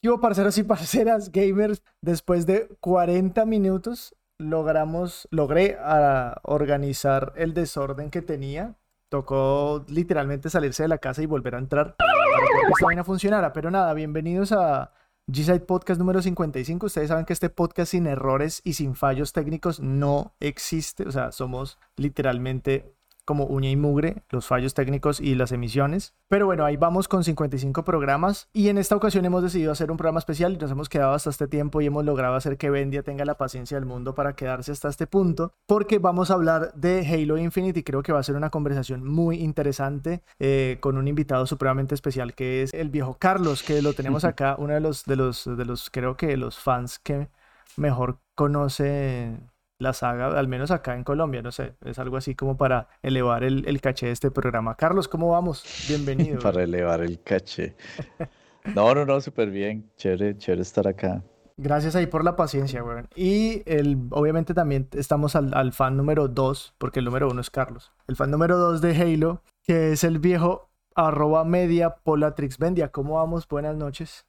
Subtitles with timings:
[0.00, 1.82] ¿Qué hubo, parceros y parceras gamers?
[2.00, 8.76] Después de 40 minutos logramos, logré ah, organizar el desorden que tenía.
[9.08, 13.52] Tocó literalmente salirse de la casa y volver a entrar para que esta vaina funcionara.
[13.52, 14.92] Pero nada, bienvenidos a
[15.32, 16.86] G-Side Podcast número 55.
[16.86, 21.08] Ustedes saben que este podcast sin errores y sin fallos técnicos no existe.
[21.08, 22.94] O sea, somos literalmente
[23.28, 26.14] como uña y mugre, los fallos técnicos y las emisiones.
[26.28, 29.98] Pero bueno, ahí vamos con 55 programas y en esta ocasión hemos decidido hacer un
[29.98, 33.02] programa especial y nos hemos quedado hasta este tiempo y hemos logrado hacer que Vendia
[33.02, 37.06] tenga la paciencia del mundo para quedarse hasta este punto porque vamos a hablar de
[37.06, 41.06] Halo Infinite y creo que va a ser una conversación muy interesante eh, con un
[41.06, 45.04] invitado supremamente especial que es el viejo Carlos, que lo tenemos acá, uno de los,
[45.04, 47.28] de los, de los, creo que los fans que
[47.76, 49.36] mejor conoce
[49.78, 53.44] la saga, al menos acá en Colombia, no sé, es algo así como para elevar
[53.44, 54.74] el, caché de este programa.
[54.74, 55.64] Carlos, ¿cómo vamos?
[55.88, 56.40] Bienvenido.
[56.40, 57.76] para elevar el caché.
[58.74, 61.22] No, no, no, súper bien, chévere, chévere estar acá.
[61.56, 63.04] Gracias ahí por la paciencia, güey.
[63.14, 67.92] Y el, obviamente también estamos al, fan número 2, porque el número 1 es Carlos.
[68.08, 72.88] El fan número 2 de Halo, que es el viejo arroba media Polatrix Vendia.
[72.92, 73.48] ¿Cómo vamos?
[73.48, 74.26] Buenas noches.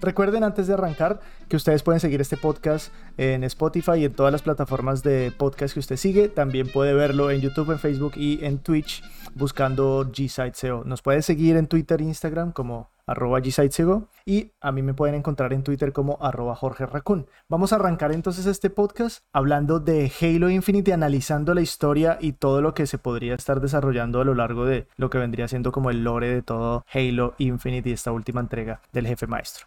[0.00, 4.32] Recuerden antes de arrancar que ustedes pueden seguir este podcast en Spotify y en todas
[4.32, 6.28] las plataformas de podcast que usted sigue.
[6.28, 9.02] También puede verlo en YouTube, en Facebook y en Twitch
[9.34, 14.82] buscando G-Site Nos puede seguir en Twitter e Instagram como arroba SEO y a mí
[14.82, 17.26] me pueden encontrar en Twitter como arroba Jorge Raccoon.
[17.48, 22.60] Vamos a arrancar entonces este podcast hablando de Halo Infinite, analizando la historia y todo
[22.60, 25.90] lo que se podría estar desarrollando a lo largo de lo que vendría siendo como
[25.90, 29.66] el lore de todo Halo Infinite y esta última entrega del jefe maestro.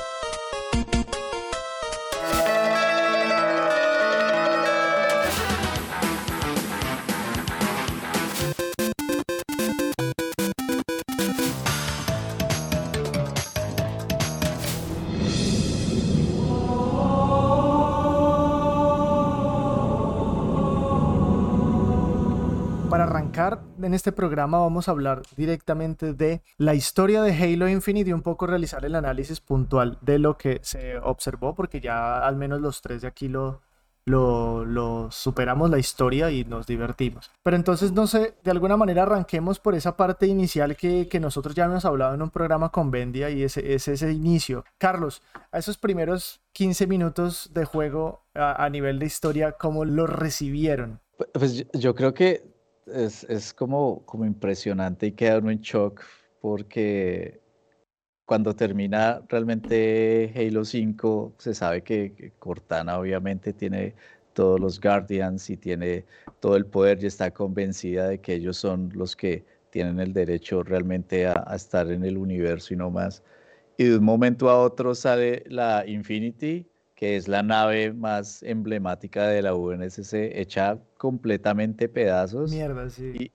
[23.83, 28.21] en este programa vamos a hablar directamente de la historia de Halo Infinite y un
[28.21, 32.81] poco realizar el análisis puntual de lo que se observó, porque ya al menos los
[32.81, 33.61] tres de aquí lo,
[34.05, 37.31] lo, superamos la historia y nos divertimos.
[37.43, 41.65] Pero entonces, no sé, de alguna manera arranquemos por esa parte inicial que, nosotros ya
[41.65, 44.65] hemos hablado en un programa con Bendia y ese es ese inicio.
[44.77, 45.21] Carlos,
[45.51, 50.99] a esos primeros 15 minutos de juego a nivel de historia, ¿cómo lo recibieron?
[51.33, 52.50] Pues yo creo que
[52.93, 56.01] es, es como, como impresionante y queda uno en shock
[56.41, 57.41] porque
[58.25, 63.95] cuando termina realmente Halo 5 se sabe que Cortana obviamente tiene
[64.33, 66.05] todos los Guardians y tiene
[66.39, 70.63] todo el poder y está convencida de que ellos son los que tienen el derecho
[70.63, 73.23] realmente a, a estar en el universo y no más.
[73.77, 76.70] Y de un momento a otro sale la Infinity
[77.01, 82.51] que es la nave más emblemática de la UNSC, hecha completamente pedazos.
[82.51, 83.31] Mierda, sí.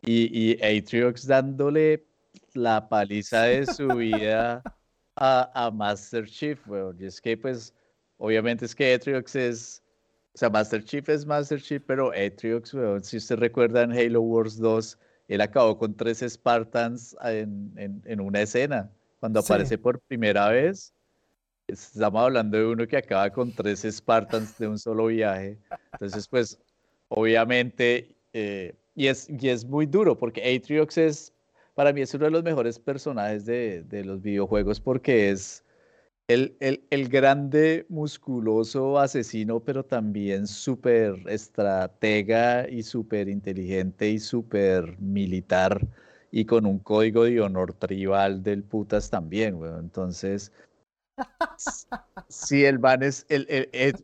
[0.00, 2.06] Y, y, Atriox dándole
[2.54, 4.62] la paliza de su vida
[5.16, 6.96] a, Master Chief, weón.
[6.98, 7.74] Y es que, pues,
[8.16, 9.82] obviamente es que Atriox es.
[10.34, 14.22] O sea, Master Chief es Master Chief, pero Atriox, weón, si usted recuerda en Halo
[14.22, 14.98] Wars 2,
[15.28, 18.90] él acabó con tres Spartans en, en, una escena.
[19.18, 20.94] Cuando aparece por primera vez,
[21.72, 25.58] estamos hablando de uno que acaba con tres Spartans de un solo viaje.
[25.92, 26.58] Entonces, pues,
[27.08, 31.32] obviamente, eh, y, es, y es muy duro, porque Atriox es,
[31.74, 35.64] para mí es uno de los mejores personajes de, de los videojuegos porque es
[36.28, 44.96] el, el, el, grande, musculoso asesino, pero también súper estratega y súper inteligente y súper
[45.00, 45.88] militar
[46.30, 49.58] y con un código de honor tribal del putas también.
[49.78, 50.52] Entonces,
[52.28, 53.98] Sí, el van es, el, el,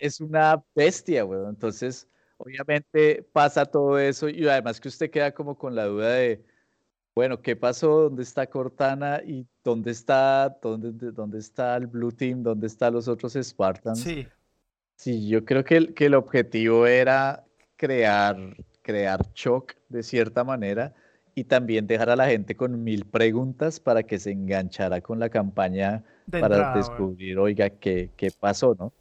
[0.00, 1.40] es, una bestia, güey.
[1.48, 6.44] Entonces, obviamente pasa todo eso y además que usted queda como con la duda de,
[7.14, 8.02] bueno, ¿qué pasó?
[8.02, 9.20] ¿Dónde está Cortana?
[9.24, 12.42] ¿Y dónde está, dónde, dónde está el Blue Team?
[12.42, 14.00] ¿Dónde están los otros Spartans?
[14.00, 14.26] Sí.
[14.96, 17.44] Sí, yo creo que el, que el objetivo era
[17.76, 18.36] crear,
[18.82, 20.94] crear shock de cierta manera
[21.34, 25.28] y también dejar a la gente con mil preguntas para que se enganchara con la
[25.28, 28.92] campaña para descubrir, oiga, qué, qué pasó, ¿no?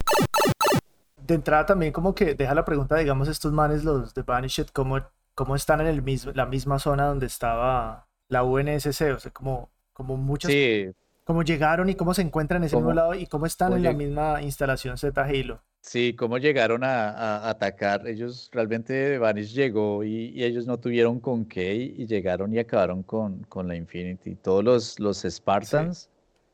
[1.18, 5.02] De entrada también como que deja la pregunta, digamos, estos manes, los de Banished, ¿cómo,
[5.36, 9.14] cómo están en el mismo, la misma zona donde estaba la UNSC?
[9.16, 10.52] O sea, como, como muchas...
[10.52, 10.92] Sí.
[11.24, 13.94] ¿Cómo llegaron y cómo se encuentran en ese mismo lado y cómo están en la
[13.94, 15.62] misma instalación Z Halo?
[15.82, 18.08] Sí, cómo llegaron a, atacar.
[18.08, 23.44] Ellos realmente Vanish llegó y, ellos no tuvieron con qué y, llegaron y acabaron con,
[23.46, 24.36] con la Infinity.
[24.36, 26.11] Todos los, los Spartans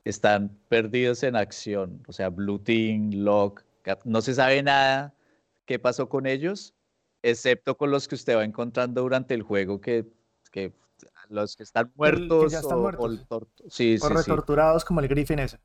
[0.10, 2.04] están perdidos en acción.
[2.08, 3.64] O sea, Blue Team, Locke,
[4.04, 5.14] no se sabe nada
[5.66, 6.74] qué pasó con ellos,
[7.22, 10.06] excepto con los que usted va encontrando durante el juego que,
[10.52, 10.74] que
[11.30, 15.60] los que están muertos, o, sí, retorturados como el Griffin ese.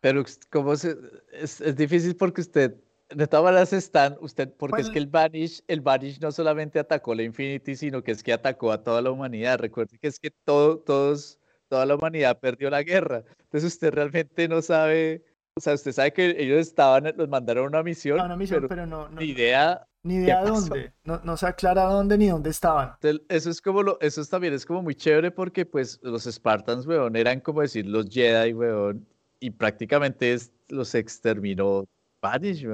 [0.00, 0.96] Pero como se,
[1.32, 2.76] es, es difícil porque usted
[3.10, 7.14] de todas maneras están, usted, porque es que el Vanish, el Vanish no solamente atacó
[7.14, 9.58] la Infinity, sino que es que atacó a toda la humanidad.
[9.58, 11.37] Recuerde que es que todo, todos,
[11.68, 13.24] toda la humanidad perdió la guerra.
[13.42, 15.24] Entonces usted realmente no sabe,
[15.54, 18.86] o sea, usted sabe que ellos estaban, los mandaron a una misión, una misión pero,
[18.86, 19.84] no, ni idea.
[20.04, 22.92] Ni idea dónde, no, no se aclara dónde ni dónde estaban.
[23.28, 27.16] Eso es como lo, eso también es como muy chévere porque pues los Spartans, weón,
[27.16, 29.06] eran como decir los Jedi, weón,
[29.40, 30.36] y prácticamente
[30.68, 31.84] los exterminó
[32.20, 32.66] Vanish,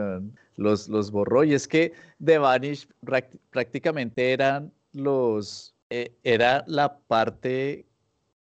[0.56, 1.44] Los, los borró.
[1.44, 1.92] Y es que
[2.24, 2.88] The Vanish
[3.50, 5.74] prácticamente eran los.
[5.90, 7.86] Eh, era la parte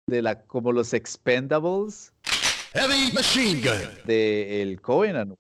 [0.08, 0.42] de la.
[0.44, 2.14] como los expendables.
[2.74, 4.06] Heavy Machine Gun.
[4.06, 5.38] De el Covenant,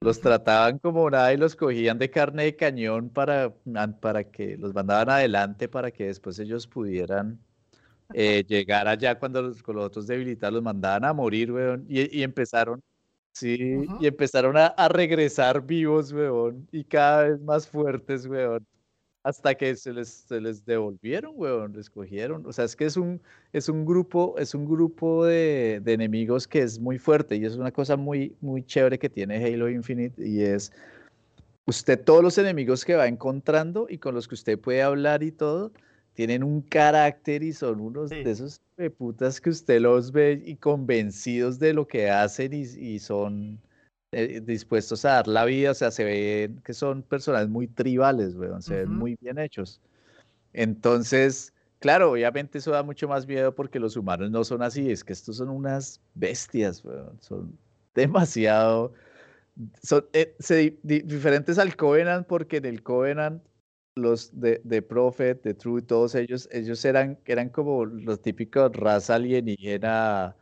[0.00, 3.52] Los trataban como nada y los cogían de carne de cañón para,
[4.00, 7.40] para que los mandaban adelante para que después ellos pudieran
[8.12, 11.84] eh, llegar allá cuando los, con los otros debilitados los mandaban a morir, weón.
[11.88, 12.82] Y, y empezaron
[13.34, 18.64] Sí, y empezaron a, regresar vivos, weón, y cada vez más fuertes, weón,
[19.24, 22.46] hasta que se les, se les devolvieron, weón, les cogieron.
[22.46, 23.20] O sea, es que es un,
[23.52, 27.56] es un grupo, es un grupo de, de, enemigos que es muy fuerte y es
[27.56, 30.70] una cosa muy, muy chévere que tiene Halo Infinite y es
[31.66, 35.32] usted todos los enemigos que va encontrando y con los que usted puede hablar y
[35.32, 35.72] todo,
[36.12, 38.60] tienen un carácter y son unos de esos
[38.98, 43.58] putas que usted los ve y convencidos de lo que hacen y, son
[44.14, 48.34] eh, dispuestos a dar la vida, o sea, se ven que son personas muy tribales,
[48.36, 49.80] weón, se ven muy bien hechos.
[50.52, 55.04] Entonces, claro, obviamente eso da mucho más miedo porque los humanos no son así, es
[55.04, 57.58] que estos son unas bestias, weón, son
[57.94, 58.92] demasiado,
[59.82, 60.36] son eh,
[60.82, 63.42] diferentes al Covenant porque en el Covenant
[63.96, 69.16] los de, de Prophet, de True, todos ellos, ellos eran, eran como los típicos raza
[69.16, 70.36] alienígena,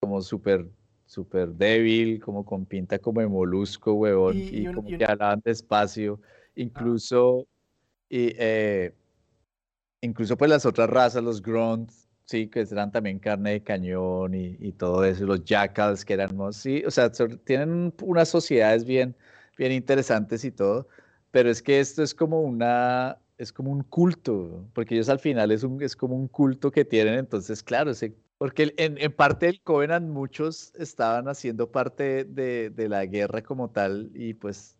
[0.00, 0.66] como súper
[1.06, 6.20] súper débil, como con pinta como de molusco, huevón, y, como que hablaban despacio.
[6.54, 7.46] Incluso,
[8.08, 8.92] y, eh,
[10.00, 14.56] incluso pues las otras razas, los Grunts, sí, que eran también carne de cañón y,
[14.60, 17.10] y todo eso, los Jackals, que eran, sí, o sea,
[17.44, 19.16] tienen unas sociedades bien,
[19.56, 20.88] bien interesantes y todo
[21.36, 25.50] pero es que esto es como una, es como un culto, porque ellos al final
[25.50, 27.92] es, un, es como un culto que tienen, entonces claro,
[28.38, 33.70] porque en, en, parte del Covenant muchos estaban haciendo parte de, de, la guerra como
[33.70, 34.76] tal y pues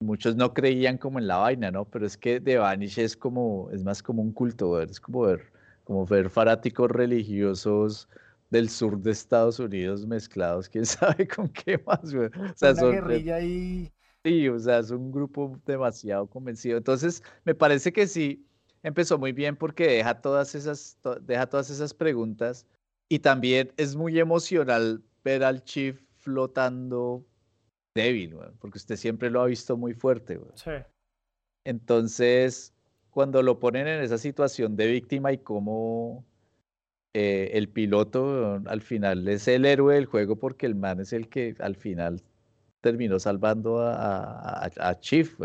[0.00, 1.84] muchos no creían como en la vaina, ¿no?
[1.84, 5.52] Pero es que The Vanish es como, es más como un culto, es como ver,
[5.84, 8.08] como ver fanáticos religiosos
[8.50, 12.28] del sur de Estados Unidos mezclados, quién sabe con qué más, güey.
[12.28, 13.92] O sea, son, guerrilla y
[14.24, 16.78] Sí, o sea, es un grupo demasiado convencido.
[16.78, 18.46] Entonces, me parece que sí,
[18.84, 22.66] empezó muy bien porque deja todas esas, deja todas esas preguntas
[23.08, 27.24] y también es muy emocional ver al Chief flotando
[27.94, 30.40] débil, porque usted siempre lo ha visto muy fuerte.
[30.54, 30.70] Sí.
[31.64, 32.74] Entonces,
[33.10, 36.24] cuando lo ponen en esa situación de víctima y cómo
[37.14, 41.28] eh, el piloto al final es el héroe del juego porque el man es el
[41.28, 42.22] que al final
[42.80, 45.38] terminó salvando a, a, Chief.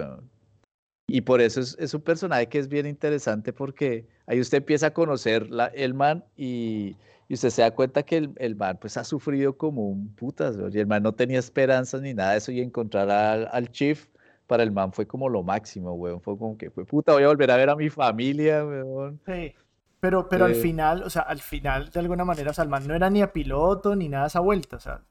[1.08, 4.94] Y por eso es, un personaje que es bien interesante porque ahí usted empieza a
[4.94, 6.96] conocer la, el man y,
[7.28, 10.58] y, usted se da cuenta que el, el, man pues ha sufrido como un putas,
[10.72, 14.08] y el man no tenía esperanzas ni nada de eso y encontrar al Chief
[14.48, 16.22] para el man fue como lo máximo, weón.
[16.22, 19.20] Fue como que fue puta, voy a volver a ver a mi familia, weón.
[19.26, 19.54] Sí.
[20.00, 20.56] Pero, pero al eh.
[20.56, 23.22] final, o sea, al final, de alguna manera, o sea, el man no era ni
[23.22, 25.02] a piloto ni nada a esa vuelta, o sea,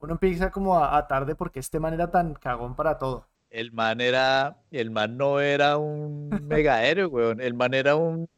[0.00, 3.26] uno empieza como a, tarde porque este man era tan cagón para todo.
[3.48, 7.40] El man era, el man no era un mega aéreo, weón.
[7.40, 8.28] El man era un,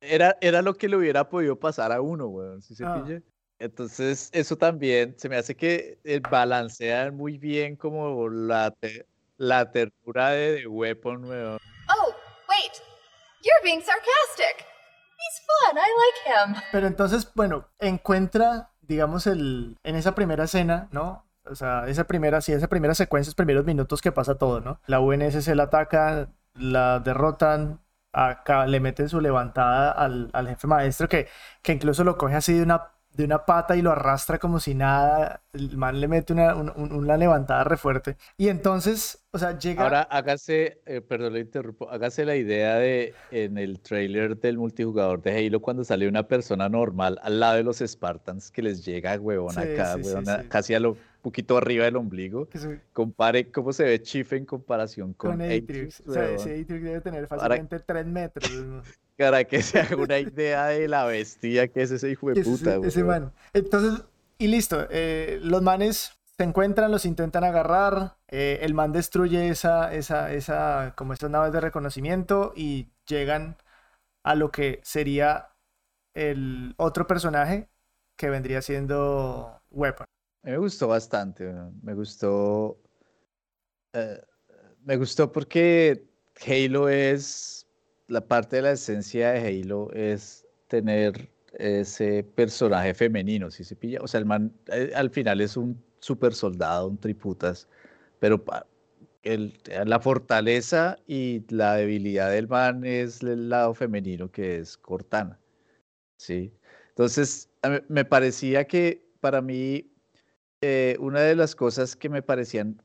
[0.00, 2.62] era, era lo que le hubiera podido pasar a uno, weón.
[2.62, 3.04] ¿Sí se ah.
[3.58, 8.74] Entonces, eso también se me hace que eh, balancean muy bien como la,
[9.36, 11.58] la ternura de The Weapon, weón.
[11.88, 12.14] Oh,
[12.48, 12.72] wait,
[13.42, 14.64] you're being sarcastic.
[15.18, 16.62] He's fun, I like him.
[16.72, 21.24] Pero entonces, bueno, encuentra digamos, el, en esa primera escena, ¿no?
[21.44, 24.80] O sea, esa primera, sí, esa primera secuencia, esos primeros minutos que pasa todo, ¿no?
[24.86, 27.80] La UNSC la ataca, la derrotan,
[28.12, 31.28] acá le meten su levantada al, al jefe maestro que,
[31.62, 34.74] que incluso lo coge así de una de una pata y lo arrastra como si
[34.74, 35.42] nada.
[35.52, 38.16] El man le mete una, un- un- una levantada re fuerte.
[38.36, 39.82] Y entonces, o sea, llega.
[39.82, 45.20] Ahora hágase, eh, perdón, le interrumpo, hágase la idea de en el trailer del multijugador
[45.22, 49.18] de Halo cuando sale una persona normal al lado de los Spartans que les llega,
[49.18, 50.32] huevón, Sí, acá, sí, huevón, sí.
[50.48, 52.48] casi a lo poquito arriba del ombligo.
[52.94, 56.02] Compare cómo se ve Chief en comparación con, con Atrix.
[56.06, 58.50] O sea, ese Atrix debe tener fácilmente 3 metros.
[58.52, 58.82] ¿no?
[59.20, 62.76] Para que se haga una idea de la bestia que es ese hijo de puta,
[62.82, 63.32] ese, man.
[63.52, 64.02] Entonces,
[64.38, 64.86] y listo.
[64.90, 68.16] eh, los manes se encuentran, los intentan agarrar.
[68.28, 73.58] eh, el man destruye esa, esa, esa, como estas naves de reconocimiento y llegan
[74.22, 75.50] a lo que sería
[76.14, 77.68] el otro personaje
[78.16, 80.06] que vendría siendo Weapon.
[80.42, 82.78] Me gustó bastante, me gustó,
[83.92, 84.22] eh,
[84.82, 86.08] me gustó porque
[86.46, 87.59] Halo es,
[88.10, 94.00] la parte de la esencia de Halo es tener ese personaje femenino, si se pilla,
[94.02, 97.68] o sea, el man eh, al final es un super soldado, un triputas,
[98.20, 98.42] pero
[99.22, 105.38] el- la fortaleza y la debilidad del man es el lado femenino que es Cortana,
[106.18, 106.52] ¿sí?
[106.90, 107.50] Entonces,
[107.88, 109.92] me parecía que para mí
[110.62, 112.82] eh, una de las cosas que me parecían,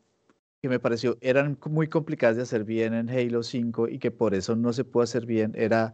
[0.62, 4.34] que me pareció, eran muy complicadas de hacer bien en Halo 5 y que por
[4.34, 5.94] eso no se puede hacer bien, era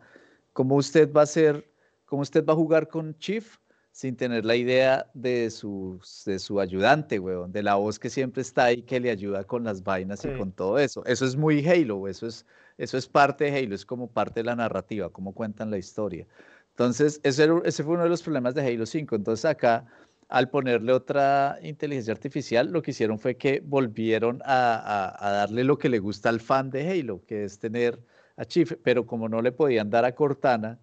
[0.53, 1.69] cómo usted va a hacer,
[2.05, 3.57] cómo usted va a jugar con Chief
[3.93, 8.41] sin tener la idea de su, de su ayudante, weón, de la voz que siempre
[8.41, 10.29] está ahí, que le ayuda con las vainas Sí.
[10.29, 11.03] y con todo eso.
[11.05, 12.45] Eso es muy Halo, eso es,
[12.77, 16.25] eso es parte de Halo, es como parte de la narrativa, cómo cuentan la historia.
[16.69, 19.13] Entonces, ese, ese fue uno de los problemas de Halo 5.
[19.17, 19.85] Entonces, acá,
[20.31, 25.63] al ponerle otra inteligencia artificial, lo que hicieron fue que volvieron a, a- a darle
[25.63, 27.99] lo que le gusta al fan de Halo, que es tener
[28.37, 30.79] a Chief, pero como no le podían dar a Cortana,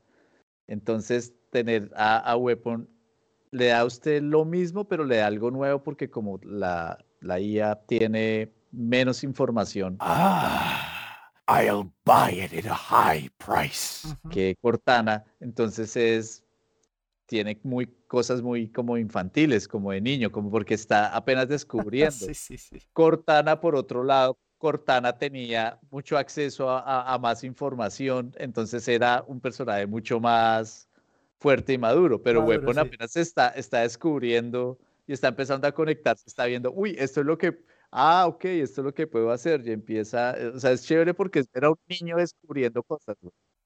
[0.67, 2.89] entonces tener a, a Weapon
[3.51, 7.41] le da a usted lo mismo, pero le da algo nuevo porque como la, la
[7.41, 14.15] IA tiene menos información Ah, I'll buy it at a high price.
[14.31, 16.45] Que Cortana, entonces es
[17.27, 22.27] tiene muy cosas muy como infantiles, como de niño, como porque está apenas descubriendo.
[22.27, 22.79] Sí, sí, sí.
[22.93, 29.25] Cortana, por otro lado, Cortana tenía mucho acceso a, a- a más información, entonces era
[29.29, 30.89] un personaje mucho más
[31.39, 36.25] fuerte y maduro, pero Maduro, Weapon apenas está, está descubriendo y está empezando a conectarse,
[36.27, 37.59] está viendo, uy, esto es lo que,
[37.93, 41.15] ah, ok, esto es lo que puedo hacer, y empieza, eh, o sea, es chévere
[41.15, 43.17] porque era un niño descubriendo cosas.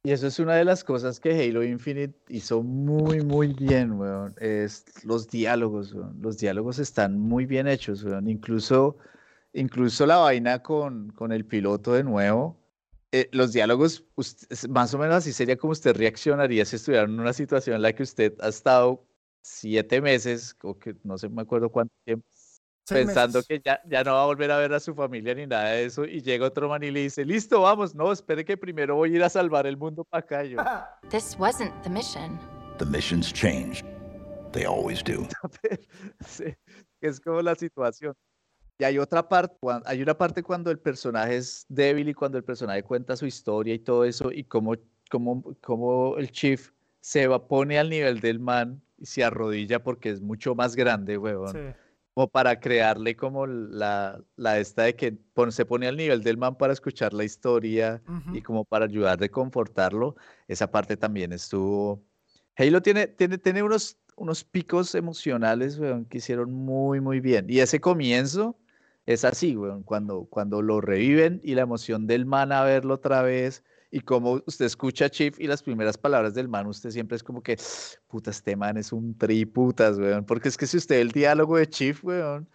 [0.04, 4.34] Y eso es una de las cosas que Halo Infinite hizo muy, muy bien, weón.
[4.40, 6.20] Es los diálogos, weón.
[6.20, 8.28] Los diálogos están muy bien hechos, weón.
[8.28, 8.96] Incluso,
[9.52, 12.58] incluso la vaina con, con el piloto de nuevo.
[13.12, 17.04] eh, los diálogos, ust- es- más o menos así sería como usted reaccionaría si estuviera
[17.04, 19.04] en una situación en la que usted ha estado
[19.42, 22.26] siete meses, o que no sé, me acuerdo cuánto tiempo,
[22.88, 23.48] pensando meses.
[23.48, 25.84] que ya, ya no va a volver a ver a su familia ni nada de
[25.84, 29.12] eso, y llega otro man y le dice, listo, vamos, no, espere que primero voy
[29.12, 30.44] a ir a salvar el mundo para acá.
[30.44, 30.58] Yo,
[31.10, 32.38] This wasn't the mission.
[32.78, 33.84] The missions changed.
[34.52, 35.26] They always do.
[36.26, 36.54] Sí,
[37.00, 38.14] es como la situación.
[38.78, 42.44] Y hay otra parte, hay una parte cuando el personaje es débil y cuando el
[42.44, 44.74] personaje cuenta su historia y todo eso, y cómo,
[45.10, 46.70] cómo, cómo el chief
[47.00, 51.18] se va, pone al nivel del man y se arrodilla porque es mucho más grande,
[51.18, 51.52] huevón.
[51.52, 51.78] Sí.
[52.14, 56.36] Como para crearle como la, la esta de que pon- se pone al nivel del
[56.36, 58.36] man para escuchar la historia Ujú.
[58.36, 60.16] y como para ayudar de confortarlo.
[60.46, 62.02] Esa parte también estuvo.
[62.56, 67.46] Halo tiene, tiene, tiene unos, unos picos emocionales, weón, que hicieron muy, muy bien.
[67.48, 68.58] Y ese comienzo
[69.06, 73.22] es así, weón, cuando, cuando lo reviven y la emoción del man a verlo otra
[73.22, 73.64] vez.
[73.94, 77.22] Y como usted escucha a Chief y las primeras palabras del man, usted siempre es
[77.22, 77.58] como que,
[78.08, 80.24] puta, este man es un triputas, weón.
[80.24, 82.48] Porque es que si usted ve el diálogo de Chief, weón,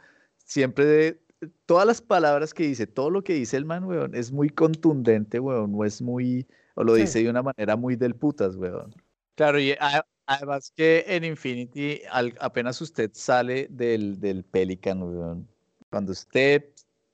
[0.44, 1.22] siempre de,
[1.68, 5.40] todas las palabras que dice, todo lo que dice el man, weón, es muy contundente,
[5.40, 7.02] weón, no es muy, o lo Sí.
[7.02, 8.96] dice de una manera muy del putas, weón.
[9.36, 15.48] Claro, y a- además que en Infinity, al- apenas usted sale del, del Pelican, weón,
[15.92, 16.66] cuando usted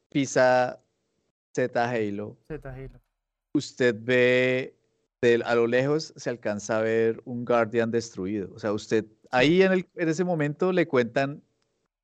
[0.10, 0.80] pisa
[1.54, 3.03] Z Halo, Zeta Halo.
[3.54, 4.76] Usted ve
[5.46, 8.54] a lo lejos se alcanza a ver un Guardian destruido.
[8.54, 11.42] O sea, usted ahí en, el- en ese momento le cuentan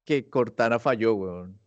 [0.05, 1.59] que Cortana falló, weón,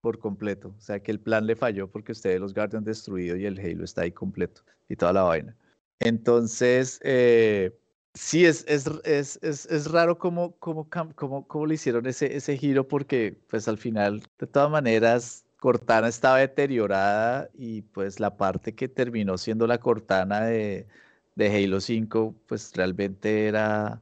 [0.00, 0.74] por completo.
[0.78, 3.58] O sea, que el plan le falló porque usted ve los Guardians destruidos y el
[3.60, 5.56] Halo está ahí completo y toda la vaina.
[6.00, 7.72] Entonces, eh,
[8.14, 12.56] sí, es, es, es, es, es raro cómo, cómo, cómo, cómo le hicieron ese, ese
[12.56, 18.74] giro porque, pues al final, de todas maneras, Cortana estaba deteriorada y pues la parte
[18.74, 20.86] que terminó siendo la Cortana de,
[21.34, 24.00] de Halo 5, pues realmente era,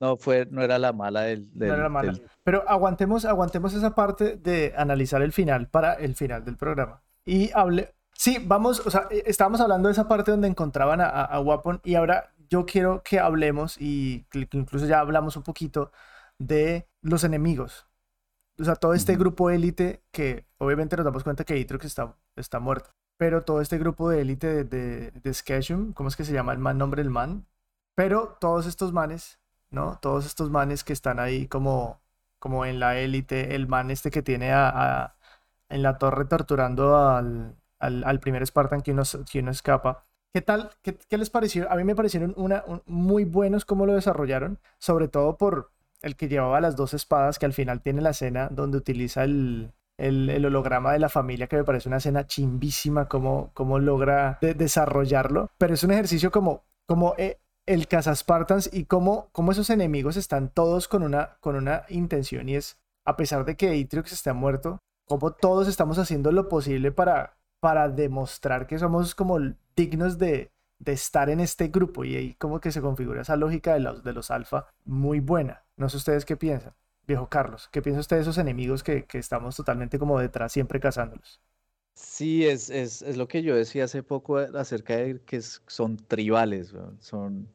[0.00, 2.12] no fue, no era la mala del, No era la mala.
[2.12, 7.02] del- Pero aguantemos, aguantemos esa parte de analizar el final para el final del programa.
[7.24, 7.94] Y hable.
[8.12, 11.40] Sí, vamos, o sea, eh, estábamos hablando de esa parte donde encontraban a, a, a
[11.40, 15.90] Wapon y ahora yo quiero que hablemos y que incluso ya hablamos un poquito
[16.38, 17.86] de los enemigos.
[18.60, 22.58] O sea, todo este grupo élite que obviamente nos damos cuenta que Atriox está, está
[22.60, 22.90] muerto.
[23.16, 26.52] Pero todo este grupo de élite de, de, de Skeshum, ¿cómo es que se llama
[26.52, 27.46] el man, nombre del man?
[27.94, 29.98] Pero todos estos manes, ¿no?
[30.00, 32.00] Todos estos manes que están ahí como,
[32.38, 34.68] como en la élite, el man este que tiene a,
[35.04, 35.16] a-
[35.68, 40.06] en la torre torturando al, al, al primer Spartan que uno, que uno escapa.
[40.32, 40.70] ¿Qué tal?
[40.82, 41.70] ¿Qué, qué les pareció?
[41.70, 46.16] A mí me parecieron una, un- muy buenos cómo lo desarrollaron, sobre todo por el
[46.16, 50.30] que llevaba las dos espadas, que al final tiene la escena donde utiliza el, el,
[50.30, 54.54] el holograma de la familia, que me parece una escena chimbísima, cómo, cómo logra de-
[54.54, 55.50] desarrollarlo.
[55.58, 57.86] Pero es un ejercicio como, como eh, el
[58.72, 63.16] y cómo, cómo esos enemigos están todos con una, con una intención y es, a
[63.16, 68.66] pesar de que Atriox está muerto, cómo todos estamos haciendo lo posible para, para demostrar
[68.66, 69.38] que somos como
[69.76, 73.74] dignos de, de estar en este grupo y ahí como que se configura esa lógica
[73.74, 75.64] de los, de los alfa muy buena.
[75.76, 76.74] No sé ustedes qué piensan.
[77.06, 80.80] Viejo Carlos, ¿qué piensa usted de esos enemigos que, que estamos totalmente como detrás, siempre
[80.80, 81.40] cazándolos?
[81.94, 85.96] Sí, es, es, es lo que yo decía hace poco a- acerca de que son
[85.96, 87.48] tribales, Son,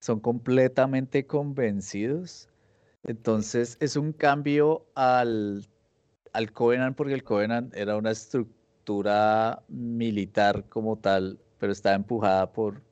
[0.00, 2.48] son completamente convencidos.
[3.04, 5.66] Entonces es un cambio al,
[6.32, 12.82] al Covenant, porque el Covenant era una estructura militar como tal, pero estaba empujada por,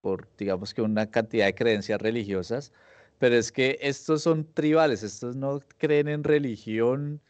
[0.00, 2.72] por, digamos que una cantidad de creencias religiosas.
[3.18, 7.20] Pero es que estos son tribales, estos no creen en religión,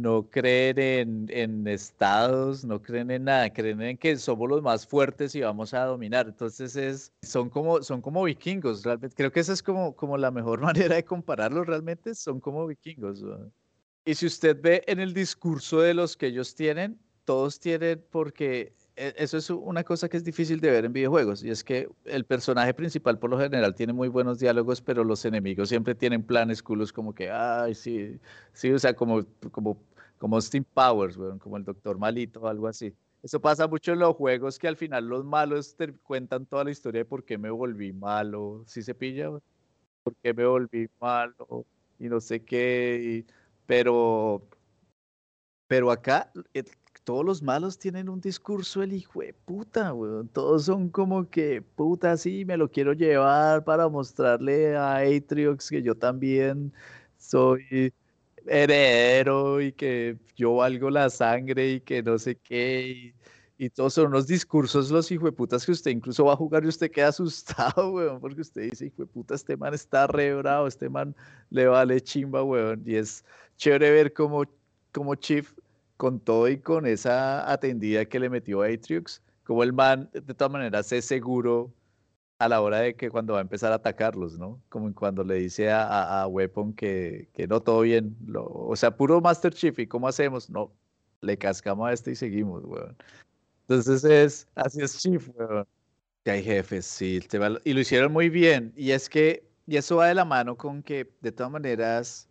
[0.00, 4.86] no creen en, en estados, no creen en nada, creen en que somos los más
[4.86, 6.26] fuertes y vamos a dominar.
[6.26, 9.14] Entonces es, son como, son como vikingos, realmente.
[9.14, 13.22] Creo que esa es como, como la mejor manera de compararlos, realmente son como vikingos.
[13.22, 13.52] weón.
[14.04, 18.72] Y si usted ve en el discurso de los que ellos tienen, todos tienen, porque
[18.96, 22.24] eso es una cosa que es difícil de ver en videojuegos, y es que el
[22.24, 26.62] personaje principal por lo general tiene muy buenos diálogos, pero los enemigos siempre tienen planes
[26.62, 28.18] culos como que, ay, sí,
[28.52, 29.78] sí, o sea, como, como,
[30.18, 30.38] como
[30.74, 32.94] Powers, weón, como el Doctor Malito o algo así.
[33.22, 36.70] Eso pasa mucho en los juegos que al final los malos te cuentan toda la
[36.70, 39.30] historia de por qué me volví malo, ¿sí se pilla?
[40.02, 41.66] ¿Por qué me volví malo?
[41.98, 43.26] Y no sé qué,
[43.66, 44.42] pero,
[45.66, 46.32] pero acá
[47.04, 50.28] todos los malos tienen un discurso el hijo de puta, weón.
[50.28, 55.82] Todos son como que, puta, sí, me lo quiero llevar para mostrarle a Atriox que
[55.82, 56.72] yo también
[57.18, 57.92] soy
[58.46, 63.14] heredero y que yo valgo la sangre y que no sé qué.
[63.58, 66.90] Y, todos son unos discursos los hijueputas que usted incluso va a jugar y usted
[66.90, 71.14] queda asustado, weón, porque usted dice, hijueputa, este man está re bravo, este man
[71.50, 72.82] le vale chimba, weón.
[72.86, 73.24] Y es
[73.56, 74.44] chévere ver cómo,
[74.92, 75.52] cómo Chief,
[76.00, 80.50] con todo y con esa atendida que le metió Atriox, como el man de todas
[80.50, 81.74] maneras es seguro
[82.38, 84.58] a la hora de que cuando va a empezar a atacarlos, ¿no?
[84.70, 88.74] Como cuando le dice a, a, a Weapon que, que no, todo bien, lo- o
[88.76, 90.48] sea, puro Master Chief, ¿y cómo hacemos?
[90.48, 90.72] No,
[91.20, 92.96] le cascamos a este y seguimos, weón.
[93.68, 95.66] Entonces es, así es Chief, weón.
[96.24, 99.76] Que hay jefes, sí, tema lo- y lo hicieron muy bien, y es que, y
[99.76, 102.26] eso va de la mano con que, de todas maneras,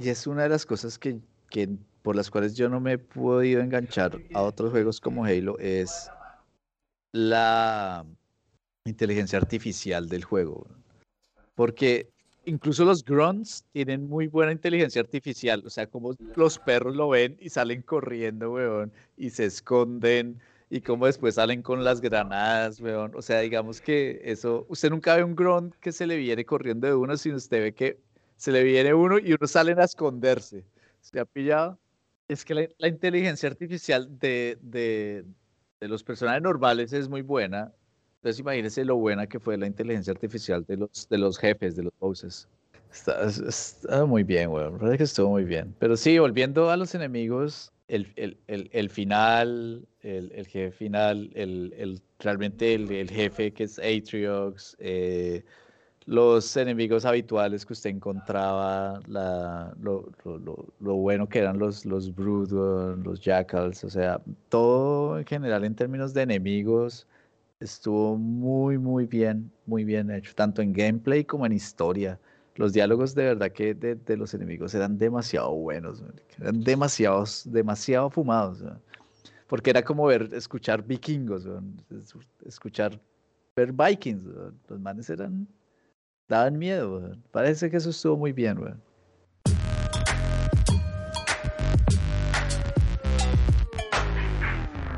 [0.00, 1.68] y es una de las cosas que, que
[2.02, 6.10] por las cuales yo no me he podido enganchar a otros juegos como Halo, es
[7.12, 8.04] la
[8.84, 10.66] inteligencia artificial del juego.
[11.54, 12.08] Porque
[12.44, 15.62] incluso los grunts tienen muy buena inteligencia artificial.
[15.66, 20.80] O sea, como los perros lo ven y salen corriendo, weón, y se esconden, y
[20.80, 23.12] como después salen con las granadas, weón.
[23.14, 26.86] O sea, digamos que eso, usted nunca ve un grunt que se le viene corriendo
[26.86, 27.98] de uno, sino usted ve que
[28.36, 30.64] se le viene uno y uno salen a esconderse.
[31.00, 31.78] ¿Se ha pillado?
[32.30, 35.24] Es que la, la inteligencia artificial de, de,
[35.80, 37.72] de los personajes normales es muy buena.
[38.18, 41.82] Entonces imagínense lo buena que fue la inteligencia artificial de los, de los jefes, de
[41.84, 42.46] los bosses.
[42.92, 44.64] Está, es- está muy bien, weón.
[44.74, 45.74] La verdad es que estuvo muy bien.
[45.80, 52.00] Pero sí, volviendo a los enemigos, el, el, el, el final, el, jefe final, el,
[52.20, 55.42] realmente el, el jefe que es Atriox, eh,
[56.06, 59.00] los enemigos habituales que usted encontraba,
[59.80, 60.08] lo,
[60.80, 62.52] bueno que eran los, los Brood,
[63.04, 67.06] los Jackals, o sea, todo en general en términos de enemigos
[67.60, 72.18] estuvo muy, muy bien, muy bien hecho, tanto en gameplay como en historia.
[72.56, 76.02] Los diálogos de verdad que de, de los enemigos eran demasiado buenos,
[76.40, 78.64] eran demasiados, demasiado fumados,
[79.46, 81.46] porque era como ver, escuchar vikingos,
[81.90, 82.98] es- escuchar,
[83.54, 84.24] ver vikings,
[84.68, 85.46] los manes eran
[86.30, 87.22] daban miedo, weón.
[87.32, 88.80] Parece que eso estuvo muy bien, weón.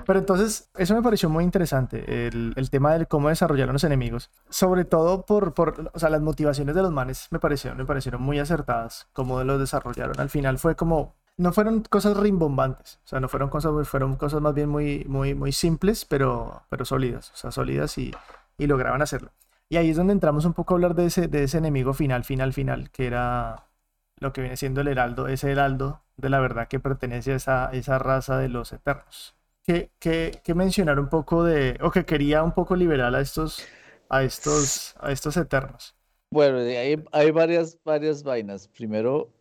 [0.05, 4.31] Pero entonces, eso me pareció muy interesante, el, el tema de cómo desarrollaron los enemigos.
[4.51, 8.21] Sobre todo por, por, o sea, las motivaciones de los manes me parecieron, me parecieron
[8.21, 10.21] muy acertadas, cómo los desarrollaron.
[10.21, 14.42] Al final fue como, no fueron cosas rimbombantes, o sea, no fueron cosas, fueron cosas
[14.42, 18.12] más bien muy, muy, muy simples, pero, pero sólidas, o sea, sólidas y,
[18.59, 19.31] y lograban hacerlo.
[19.73, 22.25] Y ahí es donde entramos un poco a hablar de ese, de ese enemigo final,
[22.25, 23.71] final, final, que era
[24.19, 27.71] lo que viene siendo el heraldo, ese heraldo de la verdad que pertenece a esa,
[27.73, 29.35] esa raza de los eternos.
[29.63, 33.67] Que, que, que mencionar un poco de, o que quería un poco liberar a estos,
[34.11, 35.97] a estos, a estos eternos.
[36.31, 38.69] Bueno, hay, hay varias, varias vainas.
[38.69, 39.33] Primero,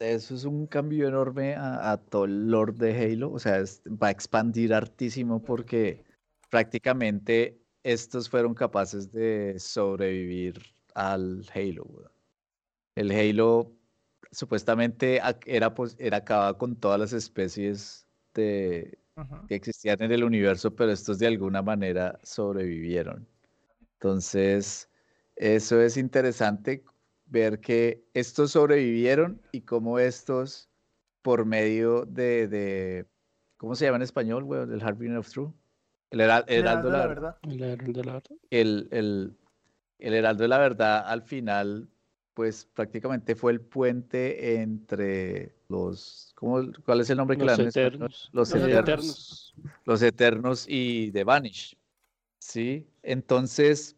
[0.00, 3.30] eso es un cambio enorme a, a todo el lore de Halo.
[3.30, 6.04] O sea, va a expandir hartísimo porque
[6.50, 10.60] prácticamente estos fueron capaces de sobrevivir
[10.94, 12.12] al Halo.
[12.94, 13.72] El Halo
[14.32, 18.98] supuestamente era, pues, era acababa con todas las especies de,
[19.46, 23.28] que existían en el universo, pero estos de alguna manera sobrevivieron.
[23.94, 24.90] Entonces,
[25.36, 26.84] eso es interesante
[27.26, 30.70] ver que estos sobrevivieron y cómo estos,
[31.22, 33.06] por medio de, de-
[33.56, 34.72] ¿cómo se llama en español, weón?
[34.72, 35.52] El Harbinger of True.
[36.10, 37.52] El Hera- El Heraldo de la Verdad verdad.
[37.52, 38.36] El Heraldo de la verdad.
[38.50, 39.36] el, el,
[39.98, 41.88] el Heraldo de la Verdad al final,
[42.34, 47.58] pues prácticamente fue el puente entre los, ¿cómo, ¿cuál es el nombre que le Los
[47.58, 47.92] dan en español?
[47.94, 48.30] eternos.
[48.32, 48.80] Los Los eternos.
[48.80, 49.54] eternos.
[49.84, 51.76] Los eternos y The Vanish.
[52.38, 52.86] ¿Sí?
[53.02, 53.96] Entonces,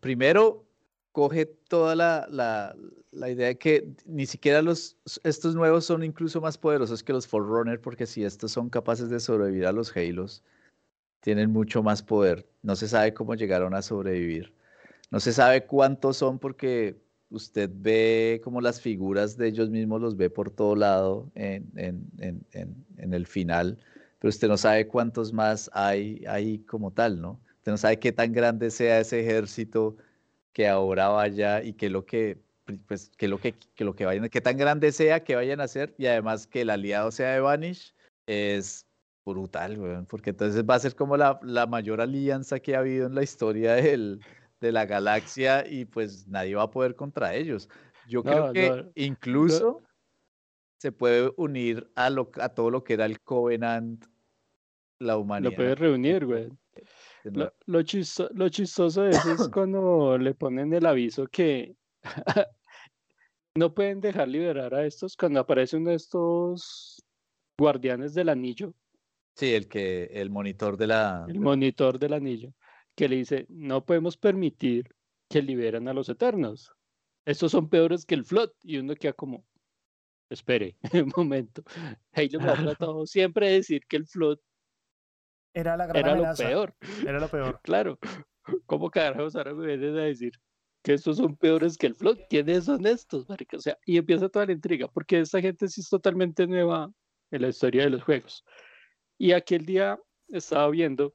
[0.00, 0.64] primero
[1.10, 2.74] coge toda la, la,
[3.10, 7.26] la idea de que ni siquiera los, estos nuevos son incluso más poderosos que los
[7.26, 10.42] Forerunner, porque si estos son capaces de sobrevivir a los Halos,
[11.22, 12.46] tienen mucho más poder.
[12.62, 14.52] No se sabe cómo llegaron a sobrevivir.
[15.10, 16.96] No se sabe cuántos son porque
[17.30, 22.10] usted ve como las figuras de ellos mismos, los ve por todo lado en, en-
[22.18, 22.46] en-
[22.98, 23.78] en- el final,
[24.18, 27.40] pero usted no sabe cuántos más hay ahí como tal, ¿no?
[27.58, 29.96] Usted no sabe qué tan grande sea ese ejército
[30.52, 32.38] que ahora vaya y qué lo que,
[32.86, 35.64] pues, qué lo que, que lo que vayan, qué tan grande sea que vayan a
[35.64, 37.94] hacer y además que el aliado sea de Vanish
[38.26, 38.86] es
[39.24, 43.06] brutal, weón, porque entonces va a ser como la, la mayor alianza que ha habido
[43.06, 44.20] en la historia del,
[44.60, 47.68] de la galaxia y pues nadie va a poder contra ellos.
[48.08, 49.82] Yo creo que no, incluso
[50.78, 54.04] se puede unir a, lo, a todo lo que era el Covenant,
[54.98, 55.50] la humanidad.
[55.52, 56.48] Lo puedes reunir, güey.
[57.24, 61.76] Lo, lo, chisto- lo chistoso de eso es cuando le ponen el aviso que
[63.56, 67.04] no pueden dejar liberar a estos cuando aparece uno de estos
[67.58, 68.74] guardianes del anillo,
[69.34, 71.24] Sí, el que, el monitor de la...
[71.28, 72.52] el monitor del anillo,
[72.94, 74.94] que le dice, no podemos permitir
[75.28, 76.70] que liberan a los eternos.
[77.24, 78.50] Estos son peores que el Flood.
[78.62, 79.46] Y uno queda como,
[80.28, 81.62] espere, un momento.
[82.12, 84.38] Halo me ha tratado siempre de decir que el Flood
[85.54, 86.74] Era la gran era lo peor.
[87.06, 87.60] Era lo peor.
[87.62, 87.98] Claro,
[88.66, 90.32] ¿cómo carajos ahora me vienen a decir
[90.82, 92.18] que estos son peores que el Flood?
[92.28, 93.56] ¿Quiénes son estos, marica?
[93.56, 96.90] O sea, y empieza toda la intriga, porque esta gente sí es totalmente nueva
[97.30, 98.44] en la historia de los juegos.
[99.18, 99.98] Y aquel día
[100.28, 101.14] estaba viendo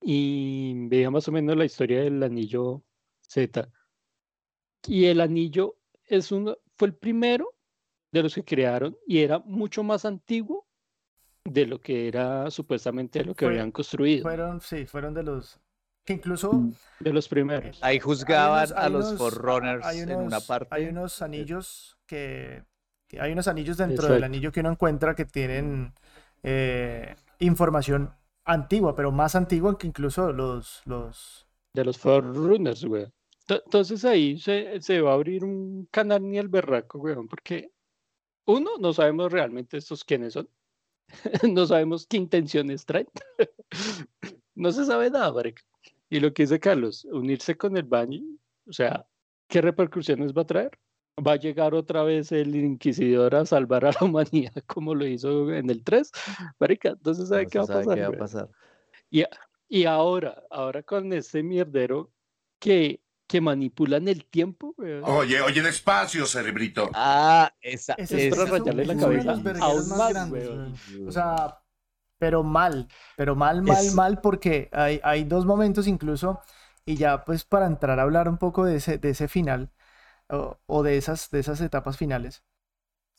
[0.00, 2.82] y veía más o menos la historia del anillo
[3.28, 3.68] Z.
[4.86, 7.54] Y el anillo es uno, fue el primero
[8.10, 10.66] de los que crearon y era mucho más antiguo
[11.44, 14.22] de lo que era supuestamente lo que habían construido.
[14.22, 15.60] Fueron, sí, fueron de los
[16.04, 16.72] que incluso Mm.
[17.00, 17.78] De los primeros.
[17.82, 20.74] Ahí hay juzgaban unos- a los unos- Forerunners hay en una parte.
[20.74, 22.64] Hay unos anillos que,
[23.06, 25.94] que hay unos anillos dentro del anillo que uno encuentra que tienen
[26.42, 33.06] eh, información antigua, pero más antigua que incluso los, los De los Forerunners, güey.
[33.46, 37.70] To- Entonces ahí se, se va a abrir un canal ni el berraco, weón, porque
[38.46, 40.48] uno, no sabemos realmente estos quiénes son.
[41.52, 43.08] no sabemos qué intenciones traen.
[44.54, 45.62] no se sabe nada, marica.
[46.10, 49.06] Y lo que dice Carlos, unirse con el Bani, o sea,
[49.48, 50.78] ¿qué repercusiones va a traer?
[51.18, 55.52] ¿Va a llegar otra vez el Inquisidor a salvar a la humanidad como lo hizo
[55.52, 56.10] en el 3?
[56.58, 57.94] Marica, entonces ¿sabe No qué va sabe pasar?
[57.94, 58.48] qué va a pasar.
[59.68, 62.12] Y ahora, ahora con este mierdero
[62.58, 66.90] que, que manipulan el tiempo, weón, Oye, oye, despacio, cerebrito.
[66.94, 70.50] Ah, esa, es esa- para rayarle la es cabeza aún más más, grandes, weón.
[70.50, 70.80] weón.
[71.04, 71.62] O sea,
[72.18, 76.40] pero mal, pero mal, mal, Es- mal, porque hay, hay dos momentos incluso,
[76.86, 79.70] y ya pues para entrar a hablar un poco de ese, de ese final,
[80.30, 82.42] o, o de esas, de esas etapas finales,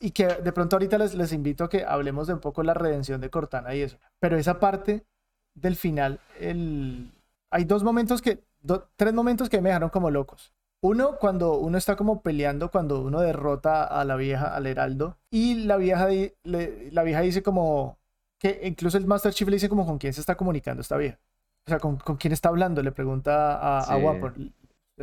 [0.00, 2.74] y que de pronto ahorita les, les invito a que hablemos de un poco la
[2.74, 5.06] redención de Cortana y eso, pero esa parte
[5.54, 7.10] del final, el...
[7.50, 10.52] hay dos momentos que, do- tres momentos que me dejaron como locos.
[10.82, 15.54] Uno, cuando uno está como peleando, cuando uno derrota a la vieja, al heraldo, y
[15.64, 17.96] la vieja, di- le- la vieja dice como,
[18.38, 21.18] que incluso el Master Chief le dice como con quién se está comunicando esta vieja.
[21.66, 24.02] O sea, con, con quién está hablando, le pregunta a, a Sí.
[24.02, 24.34] Wapon.
[24.36, 24.52] El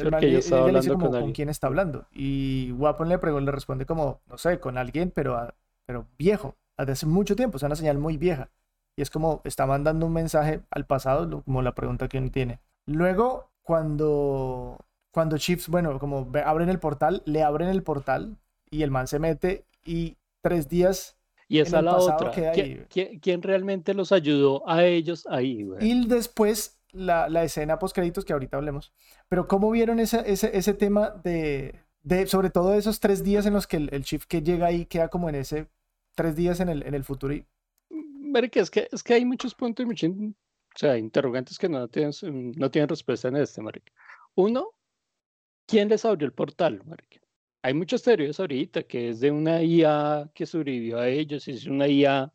[0.04, 1.34] Porque man- ella estaba le dice hablando como con alguien.
[1.34, 2.06] quién está hablando.
[2.12, 5.54] Y Wapon le, le responde como, no sé, con alguien, pero, a-
[5.86, 8.50] pero viejo, desde hace mucho tiempo, o sea, una señal muy vieja.
[8.98, 12.60] Y es como, está mandando un mensaje al pasado, como la pregunta que uno tiene.
[12.86, 14.78] Luego, cuando,
[15.12, 18.38] cuando Chiefs, bueno, como abren el portal, le abren el portal
[18.70, 22.32] y el man se mete y tres días Y esa es la otra.
[22.32, 22.86] queda ¿Qui- ahí.
[22.90, 25.86] qui- ¿Quién, realmente los ayudó a ellos ahí, güey?
[25.90, 28.94] Y después la, escena post créditos que ahorita hablemos.
[29.30, 31.84] Pero ¿cómo vieron ese, ese, tema de,
[32.28, 35.10] sobre todo esos tres días en los que el, el Chief que llega ahí queda
[35.10, 35.68] como en ese
[36.16, 37.34] tres días en el, en el futuro?
[37.34, 37.46] Y,
[37.90, 40.10] Marica, es que, es que hay muchos puntos muchos,
[40.84, 42.14] o interrogantes que no tienen,
[42.58, 43.92] no tienen respuesta en este, marica.
[44.36, 44.70] Uno,
[45.68, 47.20] ¿quién les abrió el portal, marica?
[47.64, 51.88] Hay muchas teorías ahorita, que es de una IA que sobrevivió a ellos, es una
[51.88, 52.34] IA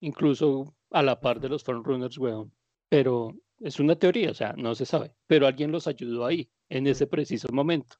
[0.00, 2.52] incluso a la par de los Frontrunners, weón.
[2.88, 5.14] Pero es una teoría, o sea, no se sabe.
[5.26, 7.96] Pero alguien los ayudó ahí, en ese preciso momento.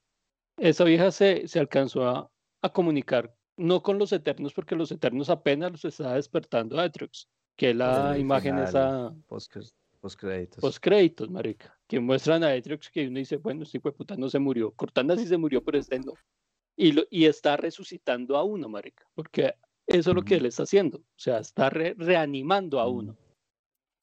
[0.59, 2.31] Esa vieja se, se alcanzó a,
[2.62, 7.29] a comunicar, no con los Eternos, porque los Eternos apenas los estaba despertando a Atrox,
[7.57, 8.68] que es la imagen final.
[8.68, 10.61] esa Post, créditos.
[10.61, 14.16] post créditos, marica, que muestran a Atrox que uno dice, bueno, este hijo de puta
[14.16, 16.14] no se murió, Cortana sí se murió, pero este no.
[16.77, 19.55] Y, lo, y está resucitando a uno, marica, porque
[19.87, 22.98] eso es lo que él está haciendo, o sea, está re- reanimando a Ujú.
[22.98, 23.16] uno.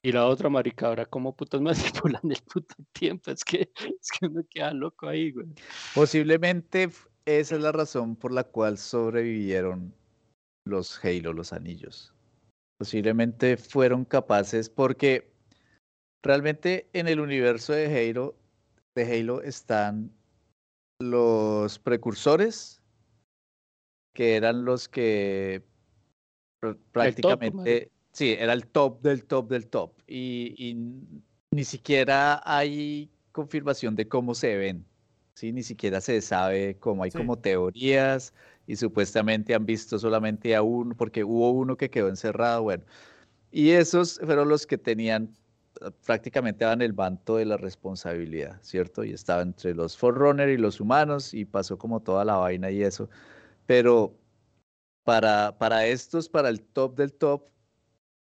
[0.01, 1.61] Y la otra, marica, ahora cómo putas
[2.01, 5.47] manipulan el puto tiempo, es que, es que uno queda loco ahí, güey.
[5.93, 6.89] Posiblemente
[7.25, 9.93] esa es la razón por la cual sobrevivieron
[10.65, 12.13] los Halo, los anillos.
[12.79, 15.33] Posiblemente fueron capaces porque
[16.23, 18.35] realmente en el universo de Halo,
[18.95, 20.11] de Halo están
[21.01, 22.81] los precursores,
[24.15, 25.63] que eran los que
[26.61, 29.93] pr- prácticamente, sí, era el top del top del top.
[30.05, 30.75] Y,
[31.51, 34.85] ni siquiera hay confirmación de cómo se ven.
[35.35, 37.17] Sí, ni siquiera se sabe cómo hay Sí.
[37.17, 38.33] como teorías
[38.67, 42.83] y supuestamente han visto solamente a uno, porque hubo uno que quedó encerrado, bueno.
[43.51, 45.33] Y esos fueron los que tenían,
[45.81, 49.03] eh, prácticamente daban el manto de la responsabilidad, ¿cierto?
[49.05, 52.83] Y estaba entre los Forerunner y los humanos y pasó como toda la vaina y
[52.83, 53.09] eso.
[53.65, 54.13] Pero
[55.05, 57.49] para, para estos, para el top del top,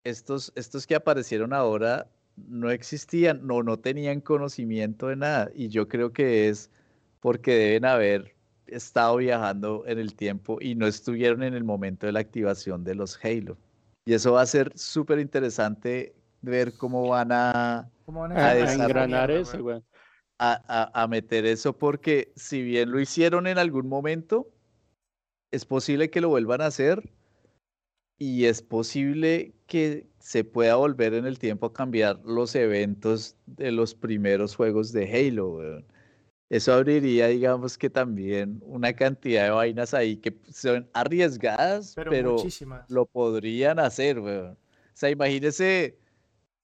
[0.03, 5.51] estos, estos que aparecieron ahora no existían, no, no tenían conocimiento de nada.
[5.53, 6.71] Y yo creo que es
[7.19, 8.35] porque deben haber
[8.67, 12.95] estado viajando en el tiempo y no estuvieron en el momento de la activación de
[12.95, 13.57] los Halo.
[14.05, 18.49] Y eso va a ser súper interesante ver cómo van a, ¿Cómo van A A,
[18.51, 19.79] a desarrollar, engranar eso, güey?
[19.79, 19.83] güey.
[20.39, 20.61] a,
[20.93, 24.47] a- a meter eso porque si bien lo hicieron en algún momento,
[25.51, 27.09] es posible que lo vuelvan a hacer
[28.19, 33.71] y es posible que se pueda volver en el tiempo a cambiar los eventos de
[33.71, 35.49] los primeros juegos de Halo.
[35.55, 35.85] weón.
[36.49, 42.37] Eso abriría, digamos que también una cantidad de vainas ahí que son arriesgadas, Pero,
[42.89, 44.53] lo podrían hacer, weón.
[44.53, 44.57] O
[44.93, 45.97] sea, imagínese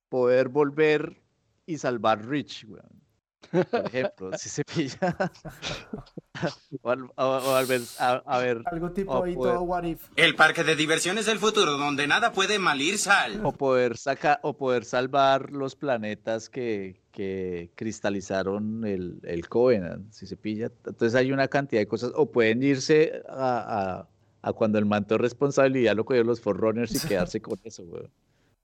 [0.09, 1.21] poder volver
[1.65, 3.04] y salvar Rich, weón.
[3.51, 5.15] Por ejemplo, si se pilla.
[6.81, 9.83] o, al- o- o al ver, a, a ver, Algo tipo ahí poder- todo what
[9.83, 10.01] if.
[10.15, 13.41] El parque de diversiones del futuro, donde nada puede malir sal.
[13.43, 20.27] o poder sacar, o poder salvar los planetas que, que cristalizaron el, el Covenant, si
[20.27, 20.71] se pilla.
[20.85, 22.11] Entonces hay una cantidad de cosas.
[22.15, 24.09] O pueden irse a, a-
[24.41, 28.11] a cuando el manto de responsabilidad lo cogieron los Forerunners y quedarse con eso, weón.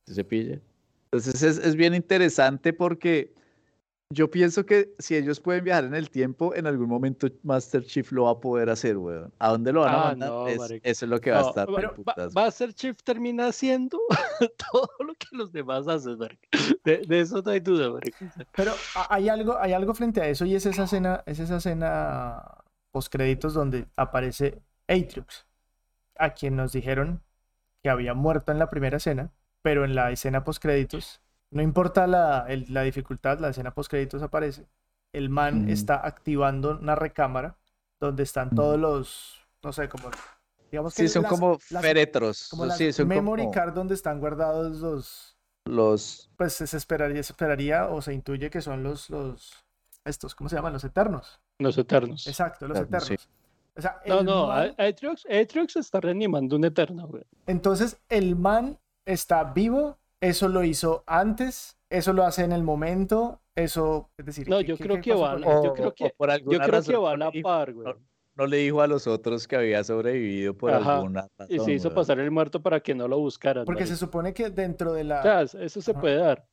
[0.06, 0.60] Si se pilla.
[1.06, 3.34] Entonces es, es bien interesante porque
[4.12, 8.12] yo pienso que si ellos pueden viajar en el tiempo, en algún momento Master Chief
[8.12, 9.34] lo va a poder hacer, weón.
[9.40, 10.30] ¿A dónde lo van a Ah, mandar?
[10.30, 10.90] no, Es- marica.
[10.90, 11.68] eso es lo que va a estar.
[11.74, 11.96] pero
[12.38, 14.00] va, ser Chief termina haciendo
[14.72, 16.18] todo lo que los demás hacen.
[16.84, 18.26] De, de eso no hay duda, marica.
[18.26, 18.74] O sea, Pero
[19.10, 22.44] hay algo, hay algo frente a eso y es esa escena, es esa escena
[22.92, 25.46] post créditos donde aparece Atriox,
[26.18, 27.24] a quien nos dijeron
[27.82, 32.08] que había muerto en la primera escena, pero en la escena post créditos, no importa
[32.08, 34.66] la, el- la dificultad, la escena post créditos aparece.
[35.14, 37.58] El man está activando una recámara
[38.00, 40.10] donde están todos los, no sé, como
[40.72, 42.48] digamos que Sí, son las- como las- féretros.
[42.50, 46.32] como so- las sí, son memory como card donde están guardados los, los.
[46.38, 49.54] pues se esperaría, se esperaría o se intuye que son los, los,
[50.06, 50.72] estos, ¿cómo se llaman?
[50.74, 51.42] Los eternos.
[51.60, 52.26] Los eternos.
[52.26, 53.14] Exacto, los Eternos, sí.
[53.16, 53.30] eternos.
[53.76, 57.24] O sea, No, el no, man- A- Atriox, Atriox está reanimando un eterno, güey.
[57.48, 63.42] entonces el man está vivo, eso lo hizo antes eso lo hace en el momento,
[63.54, 64.48] eso, es decir...
[64.48, 66.94] No, ¿qué- yo creo que pasó va, con yo creo que, por yo creo razón
[66.96, 67.94] que va a par, güey.
[68.36, 71.54] No le dijo a los otros que había sobrevivido por Ajá, alguna razón.
[71.54, 73.66] Y se hizo pasar el muerto para que no lo buscaran.
[73.66, 75.20] Porque se supone que dentro de la...
[75.20, 76.00] O sea, eso se Ajá.
[76.00, 76.48] puede dar.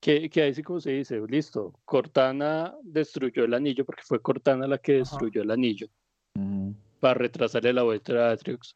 [0.00, 4.66] Que, que ahí sí como se dice, listo, Cortana destruyó el anillo porque fue Cortana
[4.66, 4.98] la que Ajá.
[5.00, 5.88] destruyó el anillo
[7.00, 8.74] para retrasarle la vuelta a Atrix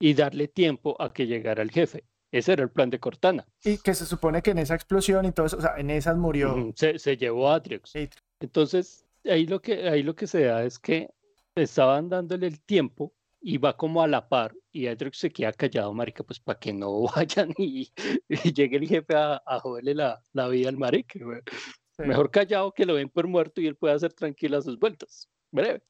[0.00, 2.02] y darle tiempo a que llegara el jefe.
[2.36, 3.46] Ese era el plan de Cortana.
[3.64, 6.18] Y que se supone que en esa explosión y todo eso, o sea, en esas
[6.18, 6.70] murió...
[6.74, 7.56] Se, se llevó a.
[7.56, 7.94] Atrix.
[8.40, 11.08] Entonces, ahí lo que, ahí lo que se da es que
[11.54, 15.94] estaban dándole el tiempo y va como a la par y Atrix se queda callado,
[15.94, 17.90] marica, pues para que no vayan y,
[18.28, 21.18] y llegue el jefe a, a joderle la, la vida al marica.
[21.18, 22.02] Sí.
[22.02, 25.30] Mejor callado que lo ven por muerto y él puede hacer tranquilas sus vueltas.
[25.50, 25.82] Breve.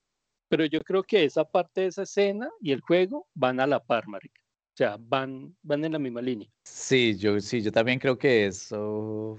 [0.48, 3.82] Pero yo creo que esa parte de esa escena y el juego van a la
[3.82, 4.40] par, marica.
[4.76, 6.46] O sea, van, van en la misma línea.
[6.62, 9.38] Sí, yo sí, yo también creo que eso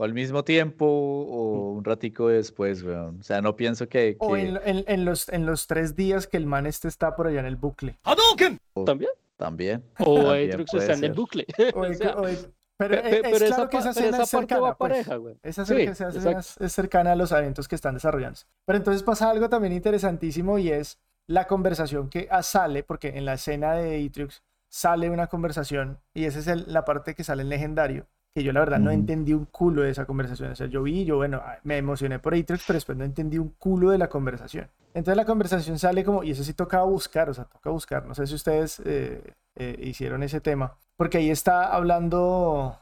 [0.00, 3.18] o al mismo tiempo o un ratico después, weón.
[3.20, 5.94] O sea, no pienso que, O que en, lo- en- en los, en los tres
[5.94, 7.98] días que el man este está por allá en el bucle.
[8.02, 8.58] Hadouken!
[8.86, 9.10] ¿También?
[9.36, 9.84] también.
[9.98, 11.44] O puede está en el bucle.
[11.74, 12.38] O o en- sea, o en-
[12.78, 14.90] pero pe- pe- es, pero claro esa, que esa escena esa es cercana, va pues.
[14.90, 15.36] pareja, güey.
[15.42, 16.38] Esa, Sí, escena exacto.
[16.38, 18.46] es, es cercana a los eventos que están desarrollándose.
[18.64, 23.34] Pero entonces pasa algo también interesantísimo y es la conversación que sale, porque en la
[23.34, 27.48] escena de Atrix sale una conversación y esa es el- la parte que sale en
[27.48, 30.52] legendario, que yo la verdad no entendí un culo de esa conversación.
[30.52, 33.38] O sea, yo vi, yo bueno, ah, me emocioné por Atrix, pero después no entendí
[33.38, 34.68] un culo de la conversación.
[34.94, 38.06] Entonces la conversación sale como, y eso sí toca buscar, o sea, toca buscar.
[38.06, 42.20] No sé si ustedes eh, eh, hicieron ese tema, porque ahí está hablando,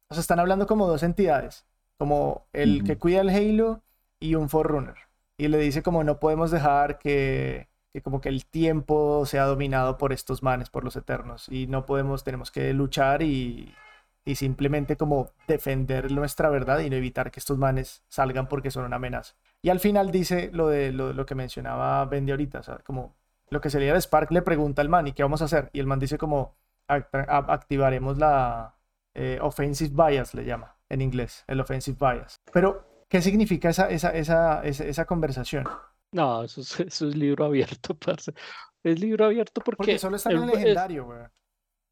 [0.09, 1.65] o sea, están hablando como dos entidades,
[1.99, 3.83] como el que cuida el Halo
[4.21, 4.95] y un Forerunner.
[5.39, 9.97] Y le dice como no podemos dejar que, que como que el tiempo sea dominado
[9.97, 11.49] por estos manes, por los eternos.
[11.49, 13.75] Y no podemos, tenemos que luchar y,
[14.23, 18.85] y simplemente como defender nuestra verdad y no evitar que estos manes salgan porque son
[18.85, 19.35] una amenaza.
[19.63, 23.17] Y al final dice lo de lo, lo que mencionaba Bendy ahorita, o sea, como
[23.49, 25.71] lo que sería el Spark le pregunta al man, ¿y qué vamos a hacer?
[25.73, 26.55] Y el man dice como
[26.89, 28.75] "Act- a- activaremos la
[29.15, 32.43] eh, offensive bias, le llama en inglés, el offensive bias.
[32.53, 35.65] Pero, ¿qué significa esa, esa, esa, esa, esa conversación?
[36.13, 38.33] No, eso es, eso es libro abierto, parce.
[38.83, 39.77] Es libro abierto porque...
[39.77, 41.21] Porque solo está en el legendario, güey.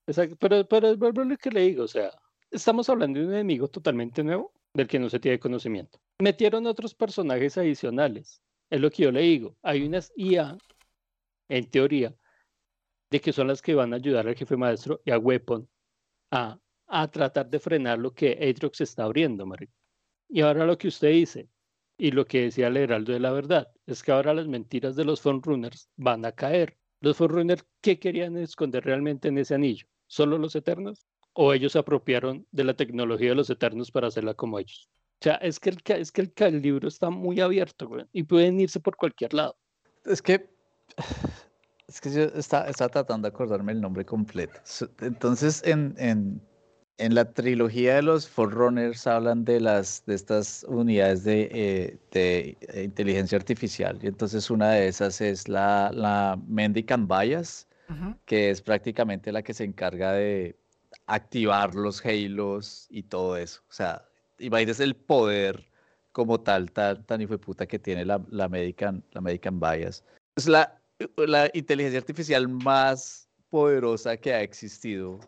[0.06, 2.10] Exacto, pero, pero es lo que le digo, o sea,
[2.50, 5.98] estamos hablando de un enemigo totalmente nuevo del que no se tiene conocimiento.
[6.20, 9.56] Metieron otros personajes adicionales, es lo que yo le digo.
[9.62, 10.58] Hay unas IA,
[11.48, 12.14] en teoría,
[13.10, 15.68] de que son las que van a ayudar al jefe maestro y a Weapon
[16.30, 19.72] a, a tratar de frenar lo que Atrox está abriendo, marico.
[20.28, 21.48] Y ahora lo que usted dice,
[22.04, 25.06] y lo que decía el Heraldo de la Verdad, es que ahora las mentiras de
[25.06, 26.76] los Runners van a caer.
[27.00, 29.86] Los Runners, ¿qué querían esconder realmente en ese anillo?
[30.06, 31.06] ¿Solo los Eternos?
[31.32, 34.90] ¿O ellos se apropiaron de la tecnología de los Eternos para hacerla como ellos?
[35.14, 38.24] O sea, es que el, es que el, el libro está muy abierto, güey, y
[38.24, 39.56] pueden irse por cualquier lado.
[40.04, 40.46] Es que.
[41.86, 44.58] Es que yo estaba, estaba tratando de acordarme el nombre completo.
[45.00, 46.40] Entonces, en, en,
[46.98, 52.56] en la trilogía de los Forerunners hablan de las de estas unidades de, eh, de
[52.60, 53.98] eh, inteligencia artificial.
[54.02, 57.66] Y entonces una de esas es la, la Mendicant Bias,
[58.24, 60.56] que es prácticamente la que se encarga de
[61.06, 63.60] activar los Halos y todo eso.
[63.68, 64.04] O sea,
[64.38, 65.70] imagínese el poder
[66.12, 70.04] como tal, tan, tan puta que tiene la, la Medican, la Medican Bias.
[70.36, 70.80] Es la,
[71.16, 75.20] la inteligencia artificial más poderosa que ha existido,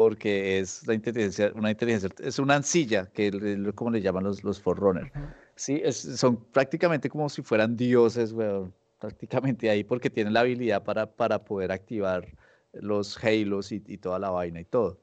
[0.00, 4.42] porque es la inteligencia, una inteligencia, es una ancilla, que es como le llaman los,
[4.42, 5.12] los Forerunner.
[5.56, 10.82] Sí, es- son prácticamente como si fueran dioses, weón, prácticamente ahí, porque tienen la habilidad
[10.84, 12.26] para, para poder activar
[12.72, 14.98] los Halos y, y toda la vaina y todo.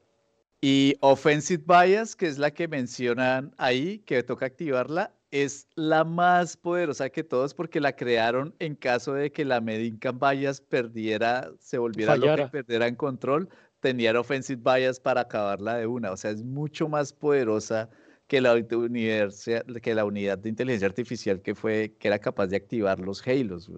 [0.60, 6.56] Y Offensive Bias, que es la que mencionan ahí, que toca activarla, es la más
[6.56, 11.78] poderosa que todos porque la crearon en caso de que la Medican Bias perdiera, se
[11.78, 12.50] volviera loca y Fallara.
[12.50, 13.48] perdiera en control,
[13.80, 16.12] tenían Offensive Bias para acabarla de una.
[16.12, 17.88] O sea, es mucho más poderosa
[18.26, 22.98] que la, que la unidad de inteligencia artificial que fue, que era capaz de activar
[23.00, 23.70] los Halos.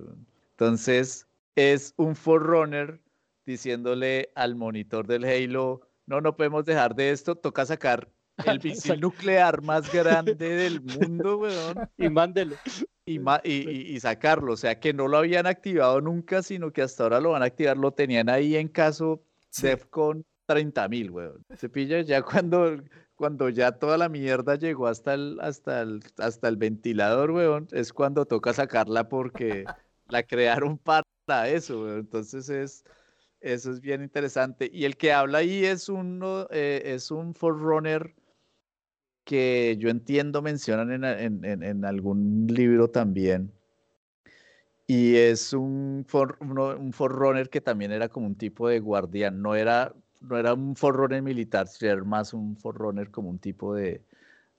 [0.52, 3.00] Entonces, es un Forerunner
[3.46, 8.08] diciéndole al monitor del Halo, no, no podemos dejar de esto, toca sacar
[8.42, 12.56] el misil nuclear más grande del mundo, weón, Y mándelo.
[13.04, 14.52] y, y, y- sacarlo.
[14.52, 17.46] O sea, que no lo habían activado nunca, sino que hasta ahora lo van a
[17.46, 19.24] activar, lo tenían ahí en caso.
[19.56, 21.44] DEFCON 30.000, weón.
[21.56, 22.82] Se pilla ya cuando,
[23.14, 27.92] cuando ya toda la mierda llegó hasta el, hasta el, hasta el ventilador, weón, es
[27.92, 29.64] cuando toca sacarla porque
[30.08, 31.04] la crearon para
[31.48, 31.98] eso, weón.
[32.00, 32.84] Entonces es,
[33.40, 34.70] eso es bien interesante.
[34.72, 38.14] Y el que habla ahí es uno, eh, es un forerunner
[39.24, 43.52] que yo entiendo mencionan en, en- en algún libro también.
[44.90, 49.40] Y es un, for- uno- un forerunner que también era como un tipo de guardián.
[49.42, 53.74] No era, no era un forerunner militar, sino era más un forerunner como un tipo
[53.74, 54.04] de...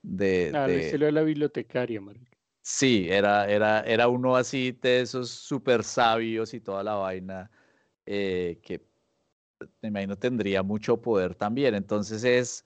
[0.02, 2.38] de, Al de- de la bibliotecaria, marica.
[2.64, 7.50] Sí, era, era, era uno así de esos súper sabios y toda la vaina,
[8.06, 8.86] eh, que
[9.82, 11.74] me imagino tendría mucho poder también.
[11.74, 12.64] Entonces es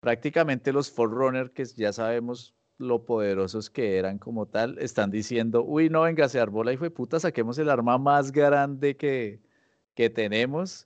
[0.00, 5.88] prácticamente los Forerunner, que ya sabemos lo poderosos que eran como tal, están diciendo, uy,
[5.88, 9.40] no, venga, se armó la hijo de puta, saquemos el arma más grande que,
[9.94, 10.84] que tenemos.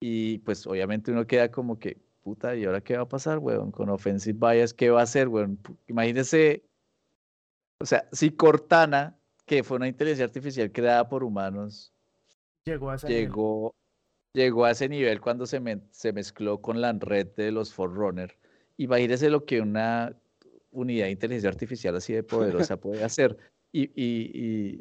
[0.00, 3.70] Y pues obviamente uno queda como que, puta, ¿y ahora qué va a pasar, weón?
[3.72, 5.58] Con Offensive Bias, ¿qué va a hacer, weón?
[5.88, 6.62] Imagínese,
[7.80, 11.92] o sea, si Cortana, que fue una inteligencia artificial creada por humanos,
[12.64, 13.22] Llegó a ese nivel.
[13.24, 13.74] llegó,
[14.32, 18.38] llegó a ese nivel cuando se, me- se mezcló con la red de los Forerunner.
[18.78, 20.16] Imagínese lo que una
[20.74, 22.22] unidad de inteligencia artificial así de
[22.68, 23.36] poderosa puede hacer.
[23.72, 24.80] Y, y- y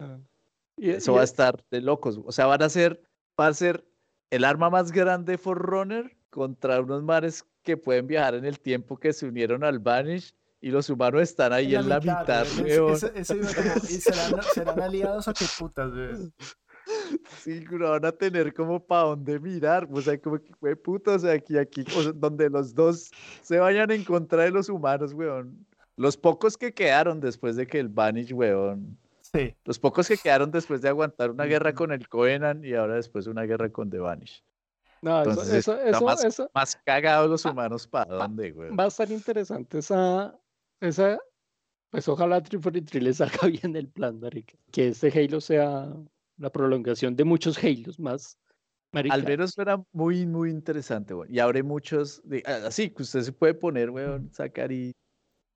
[0.77, 2.19] Y- eso y- va a estar de locos.
[2.25, 3.01] O sea, van a ser,
[3.39, 3.85] va a ser
[4.31, 9.13] el arma más grande Forerunner contra unos mares que pueden viajar en el tiempo que
[9.13, 12.65] se unieron al Vanish y los humanos están ahí en la mitad, weón.
[12.85, 12.93] weón.
[12.93, 15.91] Eso- eso iba como, ¿y serán, serán aliados o qué putas?
[17.43, 21.11] Sí, no van a tener como para dónde mirar, o sea, como que fue puta,
[21.15, 24.67] o sea, aquí, aquí, o sea, donde los dos se vayan en contra de los
[24.69, 25.65] humanos, weón.
[25.95, 29.55] Los pocos que quedaron después de que el Vanish, weón, Sí.
[29.65, 33.25] los pocos que quedaron después de aguantar una guerra con el Covenant y ahora después
[33.27, 34.43] una guerra con The Vanish.
[35.01, 38.77] No, eso, Entonces, eso, está eso, más, eso más cagados los humanos, ¿para dónde, weón?
[38.79, 40.37] va a estar interesante esa,
[40.79, 41.19] esa,
[41.89, 43.37] pues ojalá 343 le salga
[43.71, 44.53] bien el plan, marica.
[44.71, 45.91] Que este Halo sea
[46.37, 48.37] la prolongación de muchos Halos más.
[48.93, 51.27] Marica, Al menos suena muy, muy interesante, weón.
[51.33, 54.93] Y abre muchos, de- así que usted se puede poner, weón, sacar y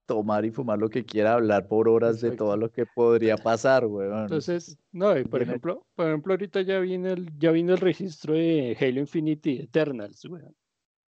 [0.08, 3.86] tomar y fumar lo que quiera, hablar por horas de todo lo que podría pasar,
[3.86, 4.22] weón.
[4.24, 8.34] Entonces, no, y por ejemplo, por ejemplo, ahorita ya viene el, ya vino el registro
[8.34, 10.56] de Halo Infinity Eternals, weón.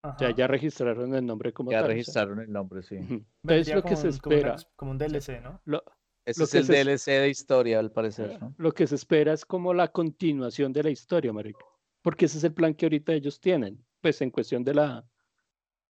[0.04, 0.36] O sea, Ajá.
[0.36, 1.86] ya registraron el nombre como ya tal.
[1.86, 2.98] o sea, registraron el nombre, sí.
[3.44, 5.62] Vendría lo que se un- como una espera, como un DLC, ¿no?
[5.66, 5.84] lo,
[6.26, 8.54] Ese lo es que el se es- DLC de historia, al parecer, ¿no?
[8.58, 11.64] lo que se espera es como la continuación de la historia, marica.
[12.02, 15.06] Porque ese es el plan que ahorita ellos tienen, pues en cuestión de la,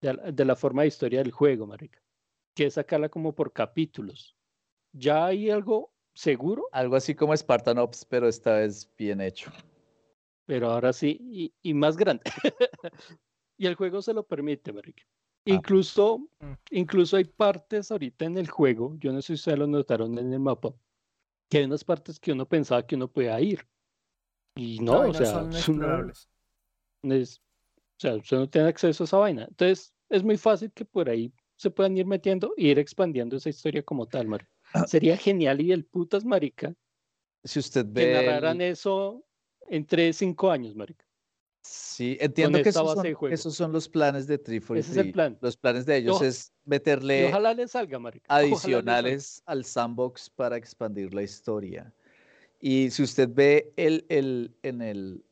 [0.01, 2.01] de la, de la forma de historia del juego, marica.
[2.57, 4.35] Que es sacarla como por capítulos.
[4.93, 6.69] ¿Ya hay algo seguro?
[6.73, 9.53] Algo así como Spartan Ops, pero esta vez bien hecho.
[10.47, 12.23] pero ahora sí, y, y más grande.
[13.59, 15.03] y el juego se lo permite, marica.
[15.45, 16.53] Incluso, Mm.
[16.71, 20.33] incluso hay partes ahorita en el juego, yo no sé si ustedes lo notaron en
[20.33, 20.73] el mapa,
[21.51, 23.67] que hay unas partes que uno pensaba que uno podía ir.
[24.57, 26.31] Y no, y o sea, son es una- explorables.
[27.03, 29.45] es- o sea, usted no tiene acceso a esa vaina.
[29.45, 33.49] Entonces, es muy fácil que por ahí se puedan ir metiendo e ir expandiendo esa
[33.49, 34.51] historia como tal, marica.
[34.87, 36.75] Sería genial y el putas, marica,
[37.45, 38.03] Si usted que ve.
[38.05, 39.25] el- narraran eso
[39.69, 41.05] en 3, 5 años, marica.
[41.63, 44.47] Sí, entiendo que esos son, esos son los planes de Ese es
[44.97, 45.13] el 343.
[45.13, 45.39] plan.
[45.41, 48.27] Los planes de ellos oja- es meterle ojalá le salga, marica.
[48.29, 48.55] le salga.
[48.55, 51.93] adicionales al sandbox para expandir la historia.
[52.61, 55.25] Y si usted ve el, el, en, el,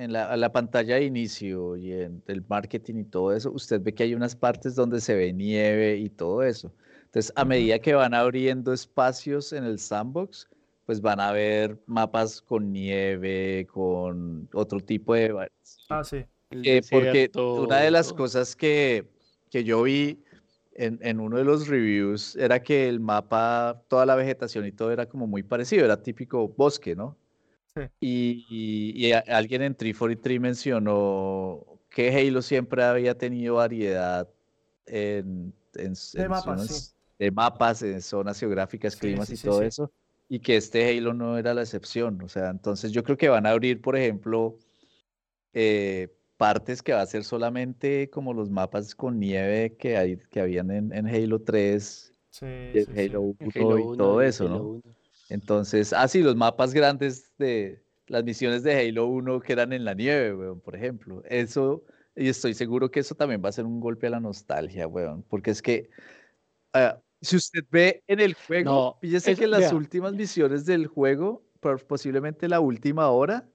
[0.00, 3.82] en la, a la pantalla de inicio y en el marketing y todo eso, usted
[3.82, 6.72] ve que hay unas partes donde se ve nieve y todo eso.
[7.04, 10.48] Entonces, a medida que van abriendo espacios en el sandbox,
[10.86, 15.48] pues van a ver mapas con nieve, con otro tipo de...
[15.90, 16.24] Ah, sí.
[16.50, 19.06] Eh, porque una de las cosas que,
[19.50, 20.22] que yo vi
[20.72, 24.90] en, en uno de los reviews era que el mapa, toda la vegetación y todo
[24.92, 27.18] era como muy parecido, era típico bosque, ¿no?
[27.74, 27.82] Sí.
[28.00, 34.28] Y, y- y a- alguien en 343 mencionó que Halo siempre había tenido variedad
[34.86, 36.74] en, en, De en mapas, sí.
[36.74, 39.66] zonas- de mapas, en zonas geográficas, Sí, climas sí, y sí, todo sí.
[39.66, 39.92] eso,
[40.28, 42.20] y que este Halo no era la excepción.
[42.22, 44.56] O sea, entonces yo creo que van a abrir, por ejemplo,
[45.52, 50.40] eh, partes que va a ser solamente como los mapas con nieve que hay, que
[50.40, 53.16] habían en, en Halo 3, Sí, y sí, en sí.
[53.16, 54.62] Halo 1 En Halo y 1 todo eso, Halo ¿no?
[54.62, 54.82] 1.
[55.30, 59.84] Entonces, ah, sí, los mapas grandes de las misiones de Halo 1 que eran en
[59.84, 61.22] la nieve, weón, por ejemplo.
[61.26, 61.84] Eso,
[62.16, 65.22] y estoy seguro que eso también va a ser un golpe a la nostalgia, weón,
[65.22, 65.88] porque es que
[66.74, 69.74] ah, si usted ve en el juego, No, fíjese es- que las vea.
[69.74, 71.44] últimas misiones del juego,
[71.86, 73.48] posiblemente la última hora,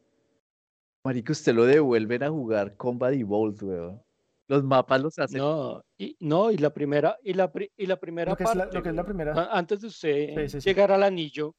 [1.03, 4.01] marico, usted lo devuelven a jugar Combat Evolved, weón.
[4.47, 8.31] Los mapas los hacen No, y, no, y la primera, y la, y la primera
[8.31, 9.49] Lo que, es la, parte, lo que es la primera.
[9.51, 10.69] antes de usted Sí, sí, sí.
[10.69, 11.55] llegar al anillo,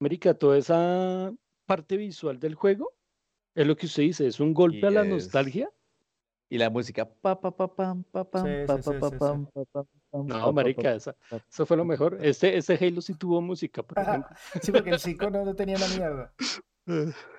[0.00, 1.32] América, toda esa
[1.66, 2.94] parte visual del juego,
[3.54, 5.70] es lo que usted dice, es un golpe a la es- nostalgia.
[6.50, 9.08] y la música pa pa pa pam pa pam Sí, pa sí, pa sí, pa
[9.08, 9.18] sí, sí.
[9.18, 9.86] pam pa pam.
[10.26, 11.14] No, marica, esa,
[11.50, 12.16] eso fue lo mejor.
[12.22, 14.30] Este, este Halo sí tuvo música, por ejemplo.
[14.62, 16.32] Sí, porque el 5 no, no tenía la mierda.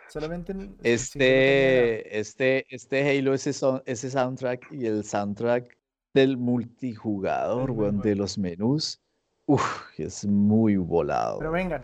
[0.10, 0.78] Solamente en-.
[0.84, 5.76] Este, este, este Halo, ese, son- ese soundtrack y el soundtrack
[6.14, 8.22] del multijugador, weón, de bueno.
[8.24, 9.02] los menús,
[9.48, 11.40] uf, es muy volado.
[11.40, 11.84] Pero vengan.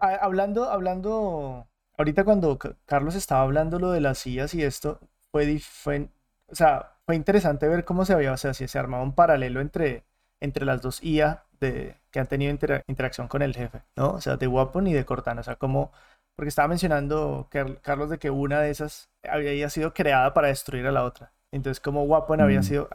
[0.00, 4.98] Hablando, hablando, ahorita cuando Ca- Carlos estaba hablando lo de las sillas y esto,
[5.30, 6.08] fue, fue,
[6.48, 9.60] o sea, fue interesante ver cómo se había, o sea, si se armaba un paralelo
[9.60, 10.04] entre,
[10.40, 14.12] entre las dos IA de, que han tenido intera- interacción con el jefe, ¿no?
[14.12, 15.92] O sea, de Weapon y de Cortana, o sea, como,
[16.34, 20.86] porque estaba mencionando Car- Carlos de que una de esas había sido creada para destruir
[20.86, 21.32] a la otra.
[21.52, 22.62] Entonces, como Weapon había Mm.
[22.62, 22.88] sido,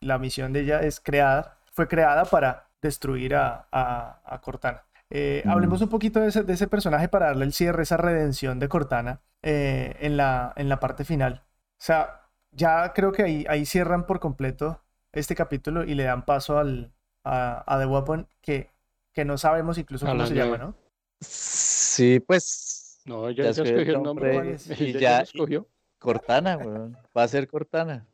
[0.00, 4.84] la misión de ella es crear, fue creada para destruir a, a- a Cortana.
[5.16, 8.58] Eh, Hablemos un poquito de ese, de ese personaje para darle el cierre, esa redención
[8.58, 11.44] de Cortana eh, en la, en la parte final.
[11.46, 16.24] O sea, ya creo que ahí, ahí cierran por completo este capítulo y le dan
[16.24, 16.92] paso al,
[17.22, 18.70] a, a The Weapon que,
[19.12, 20.64] que no sabemos incluso cómo se llama, llave.
[20.64, 20.74] ¿no?
[21.20, 24.56] Sí, pues No, ya, Ya ya escogió el escogió el nombre.
[24.80, 25.68] Y ya ya- escogió.
[26.00, 28.04] Cortana, weón, va a ser Cortana,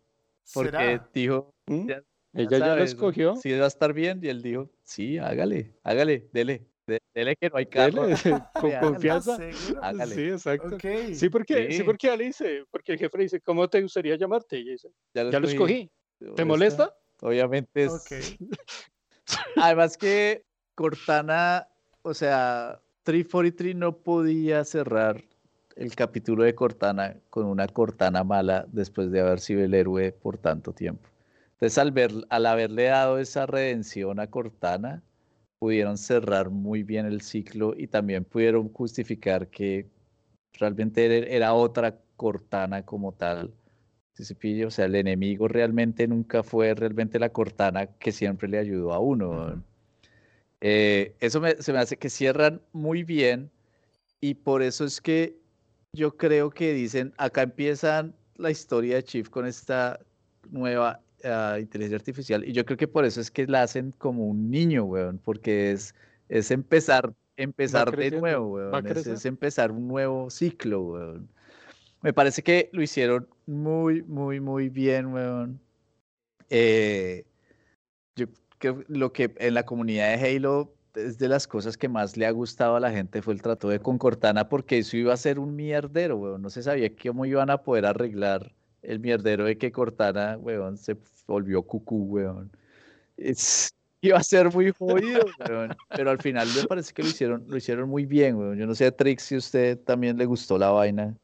[0.53, 1.09] porque ¿Será?
[1.15, 1.89] dijo, ¿Mm?
[1.89, 2.03] ya-
[2.35, 3.37] ya Ella ya lo sabes, escogió.
[3.37, 7.49] Sí, va a estar bien, y él dijo, sí, hágale, hágale, dele, de- dele que
[7.49, 8.07] no hay carro.
[8.07, 8.17] Dele,
[8.55, 8.81] con hágale.
[8.81, 9.37] confianza.
[9.37, 9.85] ¿Seguro?
[9.85, 10.15] Hágale.
[10.15, 10.75] Sí, exacto.
[10.77, 10.85] Ok.
[11.15, 11.77] Sí, porque, sí.
[11.79, 11.83] Sí.
[11.85, 14.59] porque él dice, porque el jefe le dice, ¿cómo te gustaría llamarte?
[14.59, 15.91] Y dice, Ya ya lo escogí.
[16.37, 16.95] ¿Te molesta?
[17.23, 17.93] Obviamente es.
[17.93, 18.13] Ok.
[19.57, 21.69] Además que Cortana,
[22.03, 25.23] o sea, 343 no podía cerrar
[25.77, 30.37] el capítulo de Cortana con una Cortana mala después de haber sido el héroe por
[30.39, 31.09] tanto tiempo.
[31.53, 35.03] Entonces, al, ver, al haberle dado esa redención a Cortana,
[35.61, 39.87] pudieron cerrar muy bien el ciclo y también pudieron justificar que
[40.55, 43.53] realmente era- otra Cortana como tal.
[44.67, 48.99] O sea, el enemigo realmente nunca fue realmente la Cortana que siempre le ayudó a
[48.99, 49.63] uno.
[50.61, 53.51] Eh, eso me- se me hace que cierran muy bien
[54.21, 55.37] y por eso es que
[55.95, 60.01] yo creo que dicen, acá empiezan la historia de Chief con esta
[60.51, 64.27] nueva ah, inteligencia artificial y yo creo que por eso es que la hacen como
[64.27, 65.95] un niño, weón, porque es,
[66.29, 71.29] es empezar, empezar de nuevo, weón, es, empezar un nuevo ciclo, weón.
[72.03, 75.61] Me parece que lo hicieron muy, muy, muy bien, weón.
[76.49, 77.25] Eh,
[78.17, 78.27] yo
[78.59, 82.17] creo que lo que en la comunidad de Halo es de las cosas que más
[82.17, 85.15] le ha gustado a la gente fue el trato de con Cortana porque eso iba
[85.15, 86.43] a ser un mierdero, weón.
[86.43, 88.53] No se sabía cómo iban a poder arreglar
[88.83, 92.51] el mierdero de que Cortana, weón, se volvió cucú, weón.
[94.03, 95.77] Iba a ser muy jodido, weón.
[95.91, 98.59] Pero al final me parece que lo hicieron, lo hicieron muy bien, weón.
[98.59, 101.15] Yo no sé, Trix, si usted también le gustó la vaina.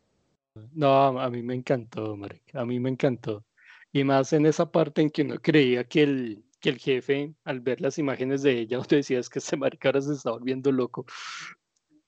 [0.72, 3.44] No, a mí me encantó, marica, a mí me encantó.
[3.92, 7.60] Y más en esa parte en que uno creía que el, que el jefe, al
[7.60, 10.70] ver las imágenes de ella, uno decía, es que este marica ahora se está volviendo
[10.72, 11.06] loco.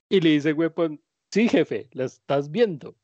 [0.08, 2.94] Y le dice, Weapon, sí, jefe, la estás viendo.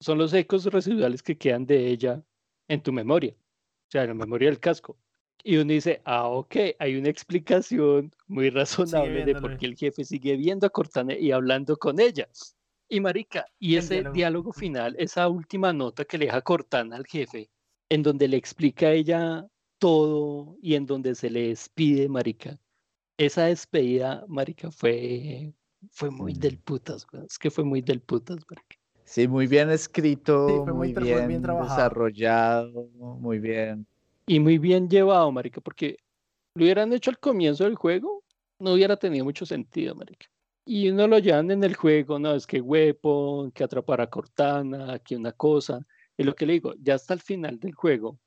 [0.00, 2.24] Son los ecos residuales que quedan de ella
[2.68, 4.98] en tu memoria, o sea, en la memoria del casco.
[5.42, 10.04] Y uno dice, ah, ok, hay una explicación muy razonable de por qué el jefe
[10.04, 12.28] sigue viendo a Cortana y hablando con ella.
[12.88, 14.12] Y marica, y ese diálogo.
[14.12, 17.50] diálogo final, esa última nota que le deja Cortana al jefe,
[17.88, 19.46] en donde le explica a ella
[19.78, 22.58] todo y en donde se le despide, marica.
[23.18, 25.54] Esa despedida, marica, fue,
[25.90, 26.62] fue muy del Mm.
[26.62, 27.26] putas, weón.
[27.26, 28.76] Es que fue muy del putas, marica.
[29.10, 31.80] Sí, muy bien escrito, fue muy muy bien bien trabajado.
[31.80, 33.84] desarrollado, muy bien.
[34.26, 35.96] Y muy bien llevado, marica, porque
[36.54, 38.22] lo hubieran hecho al comienzo del juego,
[38.60, 40.26] no hubiera tenido mucho sentido, marica.
[40.64, 44.98] Y uno lo llevan en el juego, no, es que Weapon, que atrapar a Cortana,
[45.00, 45.80] que una cosa.
[46.16, 48.18] Y lo que le digo, ya hasta el final del juego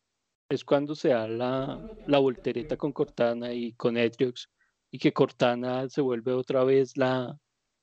[0.49, 4.49] es cuando se da la, la voltereta con Cortana y con Atriox,
[4.91, 7.37] y que Cortana se vuelve otra vez la,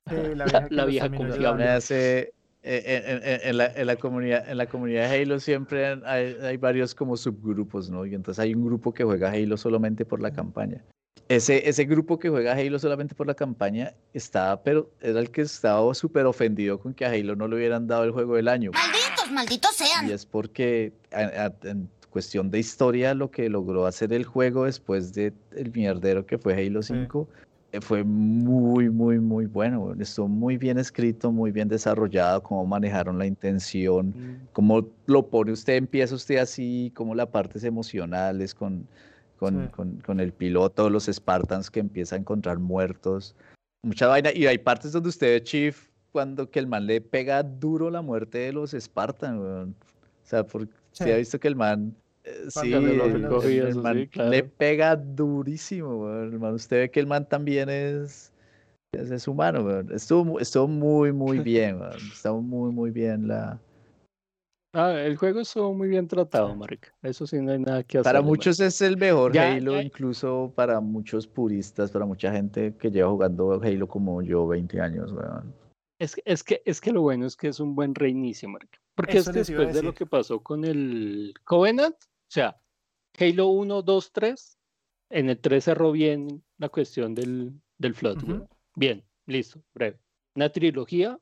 [0.09, 1.64] Sí, la La- vieja, la los vieja confiable.
[1.64, 5.86] Me hace, en, en- en la, en la comunidad, en la comunidad de Halo siempre
[6.04, 8.04] hay, hay varios como subgrupos, ¿no?
[8.06, 10.84] Y entonces hay un grupo que juega Halo solamente por la campaña.
[11.28, 15.42] Ese, ese grupo que juega Halo solamente por la campaña estaba, pero era el que
[15.42, 18.72] estaba súper ofendido con que a Halo no le hubieran dado el juego del año.
[18.72, 20.08] Malditos, malditos sean.
[20.08, 24.64] Y es porque a- a- en cuestión de historia, lo que logró hacer el juego
[24.64, 27.36] después de el mierdero que fue Halo 5 eh,
[27.81, 29.95] fue muy, muy, muy bueno.
[29.99, 34.12] Estuvo muy bien escrito, muy bien desarrollado, cómo manejaron la intención,
[34.53, 38.87] cómo lo pone usted, empieza usted así, como las partes emocionales con,
[39.39, 39.68] con, Sí.
[39.73, 43.37] con- con el piloto, los Spartans que empieza a encontrar muertos.
[43.83, 44.31] Mucha vaina.
[44.35, 48.39] Y hay partes donde usted Chief cuando que el man le pega duro la muerte
[48.39, 49.75] de los Spartans, weón.
[50.25, 51.05] O sea, porque Sí.
[51.05, 51.95] se ha visto que el man,
[52.49, 52.95] sí, Carlos
[53.55, 56.55] el, sí, man le pega durísimo, weón, el man.
[56.55, 58.33] Usted ve que el man también es,
[58.93, 59.93] es, es humano, weón.
[59.93, 61.97] Estuvo, estuvo muy, muy bien, weón.
[62.12, 63.59] Estuvo muy, muy bien la...
[64.72, 66.95] Ah, el juego estuvo muy bien tratado, marica.
[67.03, 68.12] Eso sí, no hay nada que hacer.
[68.12, 72.72] Para muchos es el mejor Ya, Halo, ya- incluso para muchos puristas, para mucha gente
[72.76, 75.53] que lleva jugando Halo como yo, 20 años, weón.
[75.99, 78.78] Es, que- es, que, es que lo bueno es que es un buen reinicio, marica.
[78.95, 81.97] Porque Eso es que después de lo que pasó con el Covenant,
[82.33, 82.61] sea,
[83.18, 84.59] Halo 1, 2, 3,
[85.11, 88.47] en el 3 cerró bien la cuestión del, del flood.
[88.76, 89.99] Bien, listo, breve.
[90.37, 91.18] Una trilogía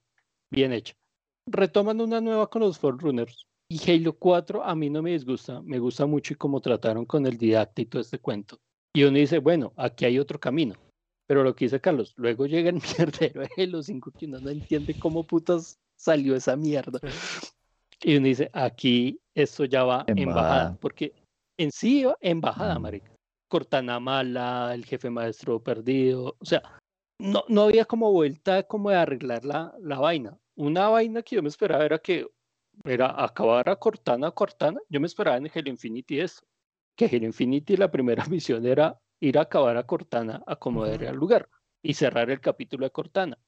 [0.50, 0.94] bien hecha.
[1.46, 3.46] Retoman una nueva con los Forerunners.
[3.70, 7.26] Y Halo 4 a mí no me disgusta, me gusta mucho y cómo trataron con
[7.26, 7.38] el
[7.88, 8.58] todo este cuento.
[8.94, 10.74] Y uno dice, bueno, aquí hay otro camino.
[11.26, 14.50] Pero lo que dice Carlos, luego llega el mierdero de Halo 5 que uno no
[14.50, 16.98] entiende cómo putas salió esa mierda.
[18.02, 20.76] Y uno dice, aquí esto ya va en bajada, Embajada.
[20.80, 21.12] porque
[21.58, 22.82] en sí iba en bajada, Mm.
[22.82, 23.12] marica.
[23.50, 26.62] Cortana mala, el jefe maestro perdido, o sea,
[27.20, 30.38] no, no había como vuelta como de arreglar la, la vaina.
[30.56, 32.26] Una vaina que yo me esperaba era que
[32.84, 34.80] era acabar a Cortana, Cortana.
[34.88, 36.42] Yo me esperaba en Halo Infinity eso.
[36.96, 41.48] Que Halo Infinity la primera misión era ir a acabar a Cortana, acomodar el lugar
[41.82, 43.38] y cerrar el capítulo de Cortana.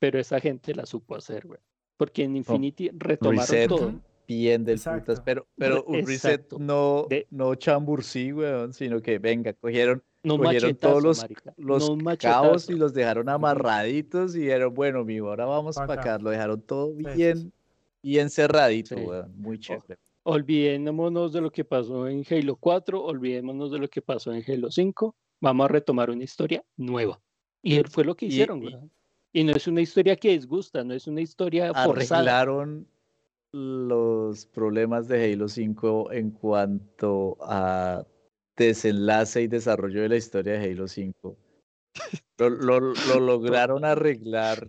[0.00, 1.60] Pero esa gente la supo hacer, güey.
[2.00, 3.68] Porque en Infinity retomaron Reset.
[3.68, 3.92] todo.
[4.26, 5.22] Bien del putas, Exacto.
[5.22, 6.56] pero, pero un reset Exacto.
[6.58, 11.90] no, De- no chambursí, weón, sino que venga, cogieron, No cogieron todos los, marica, los
[11.90, 12.72] no machetazo.
[12.72, 16.14] y los dejaron amarraditos y dijeron, bueno, mijo, ahora vamos Pa' para acá.
[16.14, 17.52] acá, lo dejaron todo bien,
[18.02, 19.02] bien cerradito, Sí.
[19.04, 19.98] weón, muy chévere.
[20.22, 24.70] Olvidémonos de lo que pasó en Halo 4, olvidémonos de lo que pasó en Halo
[24.70, 25.14] 5.
[25.40, 27.20] Vamos a retomar una historia nueva.
[27.62, 28.90] Y fue lo que hicieron, y- weón.
[29.32, 32.40] Y no es una historia que disgusta, no es una historia forzada.
[32.40, 32.86] Arreglaron
[33.52, 38.04] los problemas de Halo 5 en cuanto a
[38.56, 41.36] desenlace y desarrollo de la historia de Halo 5.
[42.38, 44.68] Lo, lo- lo lograron arreglar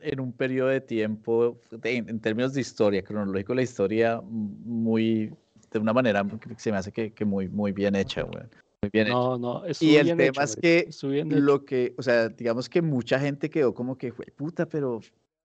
[0.00, 5.32] en un periodo de tiempo, en, términos de historia, cronológico, la historia muy,
[5.70, 8.50] de una manera que se me hace que, muy, muy bien hecha, weón.
[8.86, 9.14] Muy bien hecha.
[9.14, 10.88] No, no, estuvo Y el tema hecho, es que
[11.24, 15.00] lo que, o sea, digamos que mucha gente quedó como que, fue puta, pero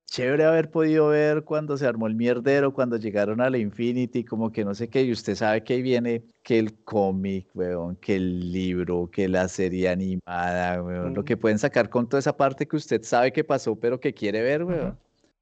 [0.06, 4.52] chévere haber podido ver cuando se armó el mierdero, cuando llegaron a la Infinity, como
[4.52, 8.18] que no sé qué, y usted sabe que ahí viene que el cómic, weón, que
[8.18, 12.68] el libro, que la serie animada, weón, lo que pueden sacar con toda esa parte
[12.68, 14.98] que usted sabe que pasó, pero que quiere ver, weón,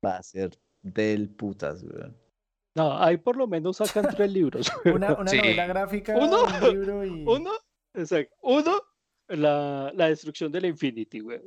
[0.06, 0.52] va a ser
[0.84, 2.16] del putas, weón.
[2.76, 4.72] No, ahí por lo menos sacan tres libros.
[4.86, 5.38] Una, una Sí.
[5.38, 6.44] novela gráfica, Uno.
[6.44, 7.26] un libro y...
[7.28, 7.52] Uno,
[7.94, 8.36] exacto.
[8.42, 8.82] Uno,
[9.28, 11.42] la, la destrucción de la Infinity, güey.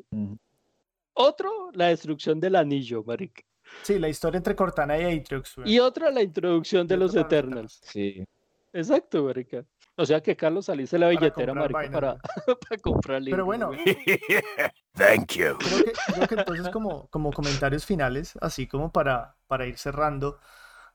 [1.14, 3.42] Otro, la destrucción del anillo, marica.
[3.82, 5.74] Sí, la historia entre Cortana y Aatrox, güey.
[5.74, 7.80] Y otra, la introducción de los para Eternals.
[7.84, 8.24] Sí.
[8.72, 9.64] Exacto, marica.
[9.96, 12.16] O sea que Carlos saliste la Para billetera, comprar marica, para,
[12.68, 13.22] para comprar.
[13.24, 13.72] Pero bueno.
[14.94, 15.58] Thank you.
[15.58, 20.38] creo que, creo que entonces como, como comentarios finales, así como para, para ir cerrando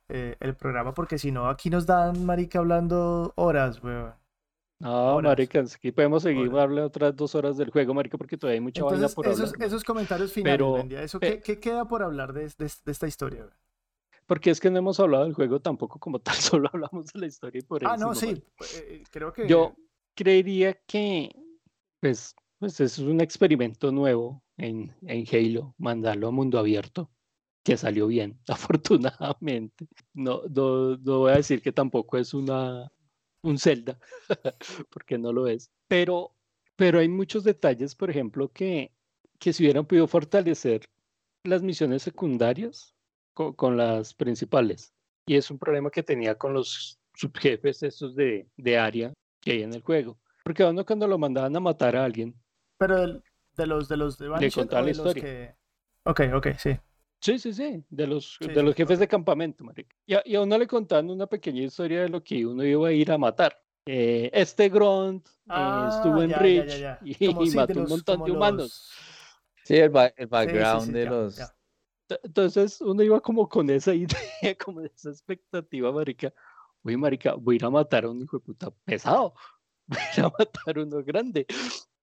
[0.09, 4.05] eh, el programa, porque si no, aquí nos dan, marica, hablando horas, güey.
[4.79, 5.31] No, horas.
[5.31, 9.07] marica, aquí podemos seguir otras dos horas del juego, marica, porque todavía hay mucha vaina
[9.07, 9.67] Entonces, por esos, hablar.
[9.67, 12.91] esos comentarios finales, Pero, Bendia, ¿eso eh, qué, qué queda por hablar de, de- de
[12.91, 13.49] esta historia?
[14.27, 17.25] Porque es que no hemos hablado del juego tampoco como tal, solo hablamos de la
[17.27, 18.47] historia y por Ah, no, sí, marica.
[18.75, 19.47] eh, creo que...
[19.47, 19.75] Yo
[20.15, 21.31] creería que,
[21.99, 27.09] pues, pues es un experimento nuevo en, en Halo, mandarlo a mundo abierto,
[27.63, 29.87] que salió bien, afortunadamente.
[30.13, 32.91] No, no, no voy a decir que tampoco es una
[33.47, 33.97] un Zelda,
[34.89, 35.71] porque no lo es.
[35.87, 36.35] Pero,
[36.75, 38.91] pero hay muchos detalles, por ejemplo, que,
[39.39, 40.89] que si hubieran podido fortalecer
[41.43, 42.93] las misiones secundarias
[43.33, 44.93] co- con, las principales.
[45.25, 49.63] Y es un problema que tenía con los subjefes estos de, de área que hay
[49.63, 50.17] en el juego.
[50.43, 52.35] Porque a uno cuando lo mandaban a matar a alguien,
[52.77, 53.21] Pero
[53.57, 55.23] de los de los de Banishing contaba o la historia.
[55.23, 55.55] que...
[56.03, 56.77] Ok, ok, sí.
[57.19, 59.11] Sí, sí, sí, de los, Sí, de los jefes de correcto.
[59.17, 59.95] campamento, marica.
[60.05, 62.87] Y a, y a uno le contaban una pequeña historia de lo que uno iba
[62.89, 63.59] a ir a matar.
[63.85, 66.99] Eh, este Grunt eh, estuvo Ah, en ya, ya, Reach ya, ya.
[67.03, 67.09] y,
[67.43, 68.61] y sí, de mató un los- montón como de humanos.
[68.63, 68.91] los-
[69.63, 71.53] Sí, el, ba- el Sí, sí, background sí, de ya, los...
[72.23, 73.93] Entonces uno iba como con esa
[74.41, 76.33] idea, como de esa expectativa, marica.
[76.83, 79.33] Uy, marica, voy a ir a matar a un hijo de puta pesado.
[79.87, 81.45] Voy a ir a matar a uno grande.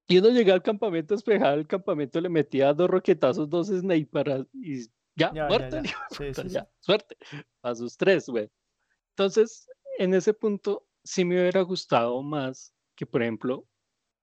[0.07, 4.83] Y uno llegaba al campamento, despejaba el campamento, le metía dos roquetazos, dos snipers y
[5.17, 5.83] ya, Ya, ya, muerto ya.
[6.11, 6.55] Sí, puta, sí, sí.
[6.55, 7.17] ya, suerte.
[7.63, 8.51] A sus tres, güey.
[9.17, 13.67] Entonces, en ese punto, sí me hubiera gustado más que, por ejemplo,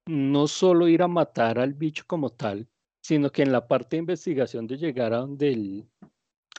[0.07, 2.69] no solo ir a matar al bicho como tal,
[3.03, 5.91] sino que en la parte de investigación de llegar a donde el,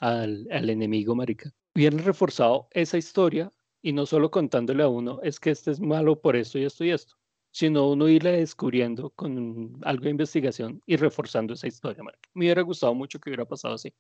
[0.01, 3.53] al, al enemigo, marica, hubieran reforzado esa historia
[3.83, 6.85] Y no solo contándole a uno, es que este es malo por esto y esto
[6.85, 7.15] y esto,
[7.53, 12.03] sino uno irle descubriendo con algo de investigación y reforzando esa historia.
[12.05, 12.29] marica.
[12.35, 13.93] Me hubiera gustado mucho que hubiera pasado así.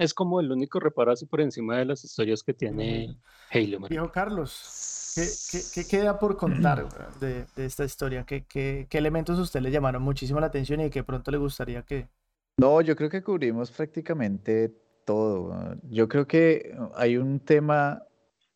[0.00, 3.18] Es como el único reparo así por encima de las historias que tiene
[3.50, 3.80] Halo.
[3.80, 3.88] marica.
[4.00, 6.88] Viejo Carlos, ¿qué, qué, qué queda por contar
[7.20, 8.24] de, de esta historia?
[8.24, 11.30] ¿Qué, qué, qué elementos a usted le llamaron muchísimo la atención y de qué pronto
[11.30, 12.08] le gustaría que...
[12.56, 14.74] No, yo creo que cubrimos prácticamente
[15.04, 15.76] todo.
[15.90, 18.02] Yo creo que hay un tema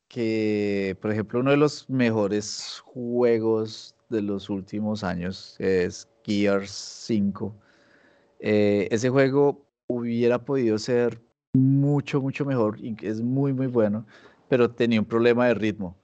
[0.09, 7.55] que, por ejemplo, uno de los mejores juegos de los últimos años es Gears 5.
[8.41, 11.21] Eh, ese juego hubiera podido ser
[11.95, 14.05] mucho, mucho mejor y es muy, muy bueno,
[14.49, 15.97] pero tenía un problema de ritmo.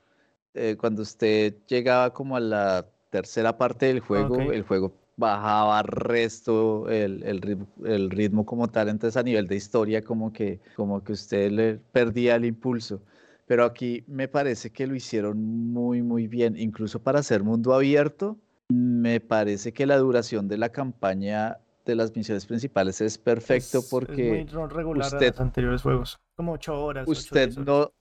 [0.55, 4.53] Eh, cuando usted llegaba como a la tercera parte del juego, Ok.
[4.53, 9.57] el juego bajaba resto el, el ritmo, el ritmo como tal, entonces a nivel de
[9.57, 13.03] historia como que, como que usted le perdía el impulso.
[13.47, 15.37] Pero aquí me parece que lo hicieron
[15.73, 18.39] muy, muy bien, incluso para hacer mundo abierto.
[18.69, 23.85] Me parece que la duración de la campaña de las misiones principales es perfecto es-
[23.85, 26.21] es porque muy ro- regular a usted- los anteriores juegos.
[26.37, 27.09] Como ocho horas.
[27.09, 27.67] usted horas.
[27.67, 27.93] no,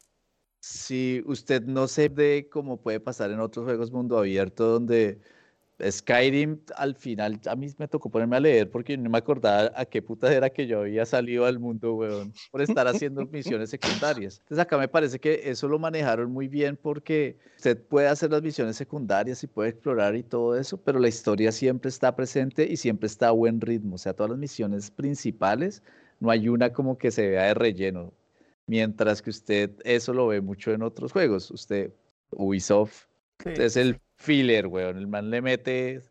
[0.62, 5.20] si usted no se ve como puede pasar en otros juegos mundo abierto donde
[5.90, 9.86] Skyrim al final a mí me tocó ponerme a leer porque no me acordaba a
[9.86, 14.40] qué puta era que yo había salido al mundo, weón, por estar haciendo misiones secundarias.
[14.40, 18.42] Entonces acá me parece que eso lo manejaron muy bien porque usted puede hacer las
[18.42, 22.76] misiones secundarias y puede explorar y todo eso, pero la historia siempre está presente y
[22.78, 23.96] siempre está a buen ritmo.
[23.96, 25.82] O sea, todas las misiones principales,
[26.20, 28.14] no hay una como que se vea de relleno.
[28.68, 31.50] Mientras que usted eso lo ve mucho en otros juegos.
[31.50, 31.92] Usted,
[32.32, 33.09] Ubisoft,
[33.44, 34.98] Sí, es el filler, weón.
[34.98, 36.02] El man le mete,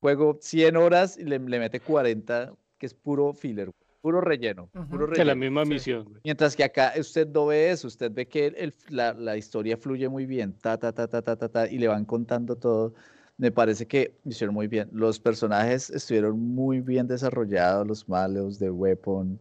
[0.00, 4.70] juego 100 horas y le, le mete 40, que es puro filler, weón, puro relleno,
[4.90, 5.72] puro Que la misma sí.
[5.72, 6.04] misión.
[6.04, 6.20] güey.
[6.24, 10.08] Mientras que acá usted no ve eso, usted ve que el- la, la historia fluye
[10.08, 12.94] muy bien, ta, ta, ta, ta, ta, ta, ta, y le van contando todo.
[13.36, 14.88] Me parece que hicieron muy bien.
[14.92, 19.38] Los personajes estuvieron muy bien desarrollados, los malos de Weapon.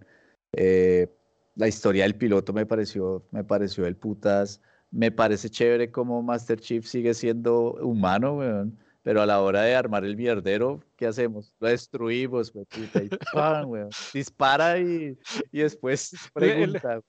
[0.54, 1.08] eh,
[1.56, 4.62] la historia del piloto me pareció, me pareció el putas.
[4.92, 8.78] Me parece chévere como Master Chief sigue siendo humano, weón.
[9.02, 11.56] Pero a la hora de armar el mierdero, ¿qué hacemos?
[11.60, 13.70] Lo destruimos, weón, puta, y ¡pam!
[13.70, 13.90] weón.
[14.14, 15.18] Dispara y,
[15.52, 17.02] y después pregunta.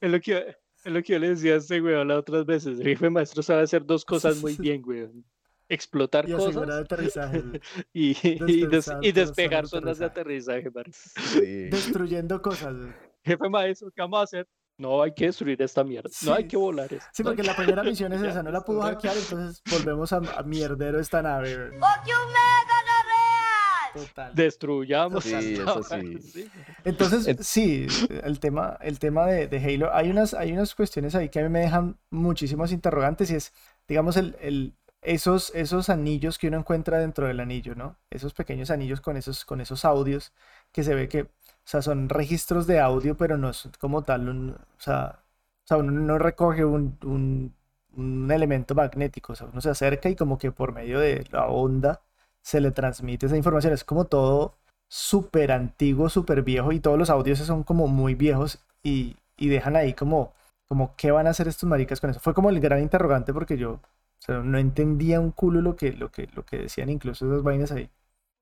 [0.00, 2.78] Es lo, que, es lo que yo le decía a este weón las otras veces.
[2.78, 5.24] El jefe maestro sabe hacer dos cosas muy bien, weón.
[5.68, 7.42] Explotar Y cosas aterrizaje.
[7.92, 10.68] y, y, des- despegar zonas de aterrizaje.
[10.92, 11.68] Sí.
[11.70, 12.76] Destruyendo cosas.
[12.76, 12.92] güey.
[13.24, 14.48] Jefe maestro, ¿qué vamos a hacer?
[14.80, 16.08] No hay que destruir esta mierda.
[16.22, 17.06] No hay que volar esto.
[17.12, 20.12] Sí, no porque que- la primera misión es esa, no la pudo hackear, entonces volvemos
[20.12, 21.54] a, a mierdero esta nave.
[21.68, 21.78] güey.
[23.94, 24.32] Total.
[24.34, 25.24] Destruyamos.
[25.24, 26.48] Sí, eso sí.
[26.84, 27.86] Entonces, El- sí,
[28.22, 31.42] el tema, el tema de, de Halo, hay unas, hay unas cuestiones ahí que a
[31.42, 33.52] mí me dejan muchísimos interrogantes y es,
[33.88, 37.96] digamos, el, el, esos, esos anillos que uno encuentra dentro del anillo, ¿no?
[38.10, 40.32] Esos pequeños anillos con esos, con esos audios
[40.72, 41.26] que se ve que,
[41.64, 45.20] o sea, son registros de audio, pero no es como tal, un, o sea,
[45.64, 47.54] o sea, uno no recoge un, un,
[47.96, 51.46] un elemento magnético, o sea, uno se acerca y como que por medio de la
[51.46, 52.02] onda
[52.42, 54.56] se le transmite esa información, es como todo
[54.88, 59.76] súper antiguo, súper viejo y todos los audios son como muy viejos y, y dejan
[59.76, 60.34] ahí como,
[60.68, 62.20] como qué van a hacer estos maricas con eso.
[62.20, 63.80] Fue como el gran interrogante porque yo
[64.28, 67.90] no entendía un culo lo que, lo que, lo que decían incluso esas vainas ahí.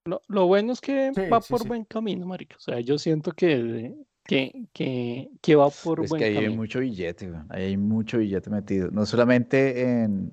[0.09, 1.69] Lo, lo bueno es que Sí, va sí, por sí.
[1.69, 2.57] buen camino, marica.
[2.57, 3.95] O sea, yo siento que,
[4.25, 6.57] que, que, que va por Es buen que ahí hay camino.
[6.57, 8.91] mucho billete, ahí hay mucho billete metido.
[8.91, 10.33] No solamente en,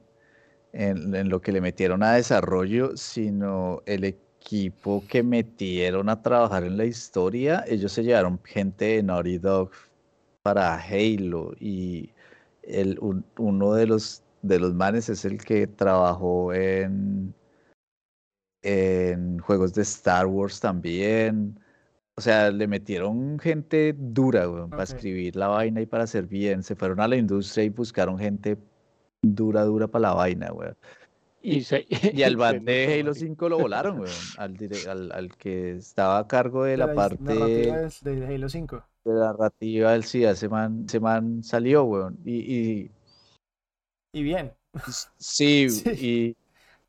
[0.74, 6.64] en, en lo que le metieron a desarrollo, sino el equipo que metieron a trabajar
[6.66, 7.64] en la historia.
[7.68, 9.72] Ellos se llevaron gente de Naughty Dog
[10.44, 12.10] para Halo y
[12.64, 17.34] el, un- uno de los, de los manes es el que trabajó en,
[18.66, 21.59] en juegos de Star Wars también.
[22.18, 26.63] O sea, le metieron gente dura, weón, para escribir la vaina y para hacer bien.
[26.63, 28.57] Se fueron a la industria y buscaron gente
[29.22, 30.76] dura, dura para la vaina, weón.
[31.41, 33.26] Y, se- Y al van de Halo marica.
[33.28, 34.13] 5 lo volaron, weón.
[34.38, 34.57] Al,
[34.89, 38.84] al, al que estaba a cargo de la his- parte de Halo 5.
[39.03, 42.18] de la narrativa del sí, ese man, ese man salió, weón.
[42.26, 42.91] Y, y
[44.13, 44.53] Y bien.
[45.18, 46.36] sí, Sí.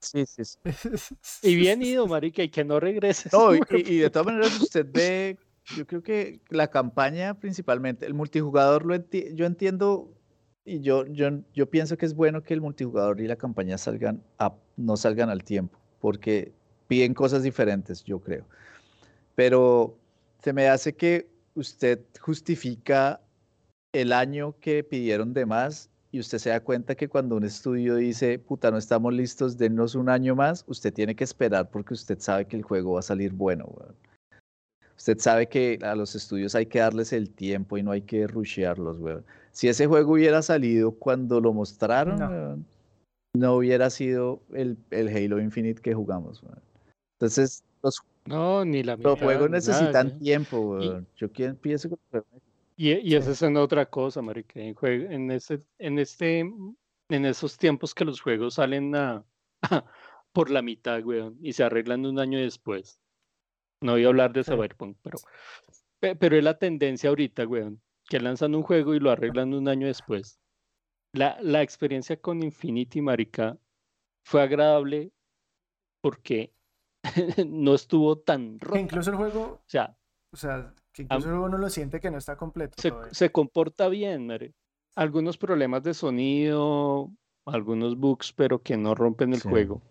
[0.03, 1.49] Y sí, sí, sí.
[1.49, 3.33] Y bien ido, marica, y que no regreses.
[3.33, 5.39] No, y, y- y de todas maneras usted ve,
[5.77, 10.13] yo creo que la campaña principalmente, el multijugador lo enti- yo entiendo
[10.65, 14.23] y yo, yo, yo pienso que es bueno que el multijugador y la campaña salgan
[14.39, 16.53] a, no salgan al tiempo, porque
[16.89, 18.45] piden cosas diferentes, yo creo.
[19.35, 19.99] Pero
[20.43, 23.21] se me hace que usted justifica
[23.93, 27.97] el año que pidieron de más y usted se da cuenta que cuando un estudio
[27.97, 32.19] dice, puta, no estamos listos, denos un año más, usted tiene que esperar porque usted
[32.19, 33.95] sabe que el juego va a salir bueno, weón.
[34.97, 38.27] Usted sabe que a los estudios hay que darles el tiempo y no hay que
[38.27, 39.25] rushearlos, weón.
[39.53, 42.29] Si ese juego hubiera salido cuando lo mostraron, No.
[42.31, 42.67] weón,
[43.37, 46.61] no hubiera sido el, el Halo Infinite que jugamos, weón.
[47.21, 50.19] Entonces, los, No, ni la los mitad, juegos nada, necesitan ya.
[50.19, 51.07] tiempo, Y- weón.
[51.17, 51.29] Yo
[51.61, 52.36] pienso que los juegos
[52.77, 54.61] Y, y esa es en otra cosa, marica.
[54.61, 54.77] En,
[55.13, 59.25] en, este, en, este, en esos tiempos que los juegos salen a,
[60.33, 63.01] por la mitad, weón, y se arreglan un año después.
[63.81, 64.45] No voy a hablar de.
[64.45, 65.19] Cyberpunk, pero,
[66.01, 69.69] pe- pero es la tendencia ahorita, weón, que lanzan un juego y lo arreglan un
[69.69, 70.39] año después.
[71.13, 73.59] La, la experiencia con Infinity, marica,
[74.25, 75.13] fue agradable
[76.03, 76.53] porque
[77.47, 78.81] no estuvo tan rota.
[78.81, 79.97] incluso el juego, O sea,
[80.33, 82.75] o sea, que incluso el juego no lo siente que no está completo.
[83.13, 84.55] se, comporta bien, Mere.
[84.95, 87.11] Algunos problemas de sonido,
[87.45, 89.49] algunos bugs, pero que no rompen el Sí.
[89.49, 89.83] juego.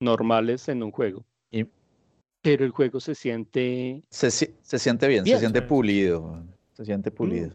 [0.00, 1.24] Normales en un juego.
[1.50, 1.66] Y-
[2.42, 5.36] Pero el juego se siente se, si- se siente bien, Bien.
[5.36, 6.44] se siente pulido.
[6.72, 7.54] Se siente pulido.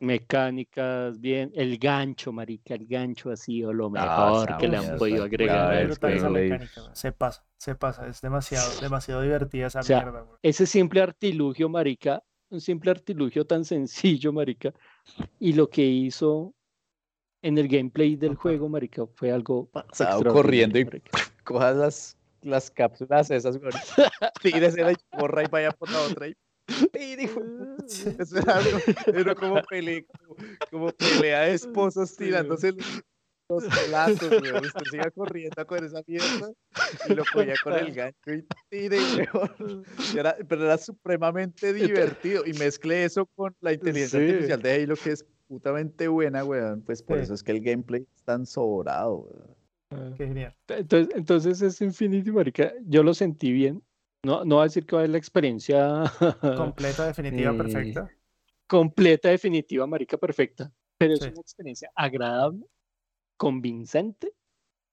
[0.00, 1.52] Mecánicas bien.
[1.54, 5.90] El gancho, marica, el gancho ha sido lo Ah, mejor que le han podido agregar.
[6.92, 8.06] Se pasa, se pasa.
[8.08, 10.38] Es demasiado, demasiado divertida esa O sea, mierda, güey.
[10.42, 14.72] ese simple artilugio, marica, un simple artilugio tan sencillo, marica,
[15.38, 16.54] y lo que hizo
[17.42, 20.86] en el gameplay del juego, marica, fue algo Pasado corriendo y
[21.44, 23.72] cojas las, las cápsulas esas, weón.
[24.42, 26.34] Tírese la porra y vaya por la otra y
[28.36, 28.78] era, algo-
[29.14, 30.02] era como, pelea,
[30.70, 33.02] como, pelea de esposos tirándose los,
[33.48, 34.64] los platos, weón.
[34.66, 36.50] Usted siga corriendo con esa mierda
[37.08, 38.98] y lo cogía con el gancho y tire,
[39.32, 39.84] weón.
[40.16, 44.24] Era- pero era supremamente divertido y mezclé eso con la inteligencia Sí.
[44.26, 46.82] artificial de Halo que es putamente buena, weón.
[46.82, 47.24] Pues por Sí.
[47.24, 49.56] eso es que el gameplay es tan sobrado, weón.
[50.16, 50.52] Qué genial.
[50.66, 53.80] Entonces, entonces es Infinity, marica, yo lo sentí bien.
[54.26, 56.02] No, no voy a decir que va a ser la experiencia
[56.74, 58.10] Completa, definitiva, Eh, perfecta.
[58.66, 60.72] completa, definitiva, marica, perfecta.
[60.98, 61.28] Pero es Sí.
[61.28, 62.66] una experiencia agradable,
[63.36, 64.32] convincente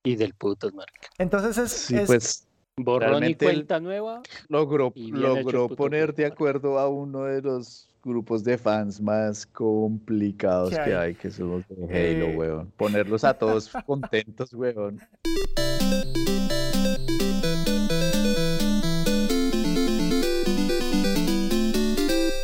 [0.05, 1.07] y del putos, marica.
[1.17, 4.21] Entonces es, Sí, es- pues Borrón y cuenta nueva.
[4.49, 10.69] logró, logró puto poner de acuerdo a uno de los grupos de fans más complicados
[10.69, 10.91] ¿Qué que hay?
[10.93, 12.35] hay, que son los de Halo, Eh.
[12.37, 12.71] weón.
[12.77, 14.99] Ponerlos a todos contentos, weón.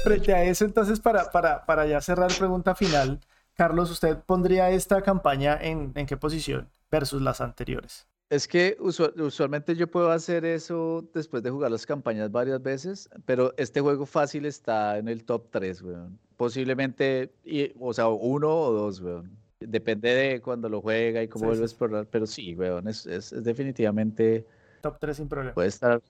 [0.10, 3.20] Frente a eso, entonces, para, para, para ya cerrar pregunta final,
[3.54, 8.08] Carlos, ¿usted pondría esta campaña en, en qué posición versus las anteriores?
[8.30, 13.10] Es que usua- usualmente yo puedo hacer eso después de jugar las campañas varias veces,
[13.26, 16.20] pero este juego fácil está en el top 3, weón.
[16.38, 19.36] Posiblemente, y- o sea, uno o dos, weón.
[19.60, 21.74] Depende de cuando lo juega y cómo Sí, vuelve a sí.
[21.74, 24.46] explorar, pero sí, weón, es, es- es definitivamente,
[24.82, 25.54] Top 3 sin problema.
[25.54, 26.02] puede estar,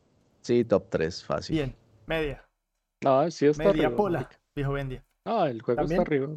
[0.42, 1.56] sí, top 3, fácil.
[1.56, 1.76] Bien,
[2.06, 2.49] media.
[3.04, 5.04] No, sí está Media arriba, pola, dijo Bendia.
[5.26, 6.02] No, el juego ¿También?
[6.02, 6.28] está arriba.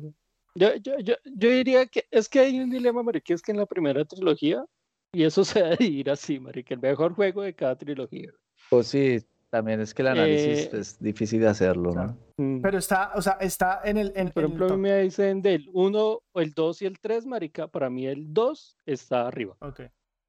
[0.55, 3.59] Yo, yo, yo, yo diría que es que hay un dilema, marica, es que en
[3.59, 4.65] la primera trilogía,
[5.13, 8.31] y eso se debe ir así, marica, el mejor juego de cada trilogía.
[8.71, 12.17] Pues sí, también es que el análisis Eh, es difícil de hacerlo, claro.
[12.39, 12.45] ¿no?
[12.45, 12.61] Mm.
[12.63, 14.79] Pero está, o sea, está en el, en, Por el ejemplo, top.
[14.79, 19.27] me dicen del 1, el 2 y el 3, marica, para mí el 2 está
[19.27, 19.81] arriba Ok,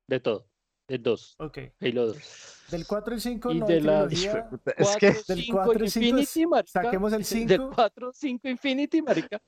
[0.07, 0.47] de todo.
[0.87, 1.57] El 2, ok.
[1.81, 2.17] Halo 2.
[2.71, 4.49] Del 4 y 5 Y no de hay la- trilogía.
[4.77, 6.71] Es que 4, Del 5 4 y 5 Infinity, marica.
[6.71, 7.71] saquemos el Del 5.
[7.75, 9.41] 4, 5 Infinity, marica.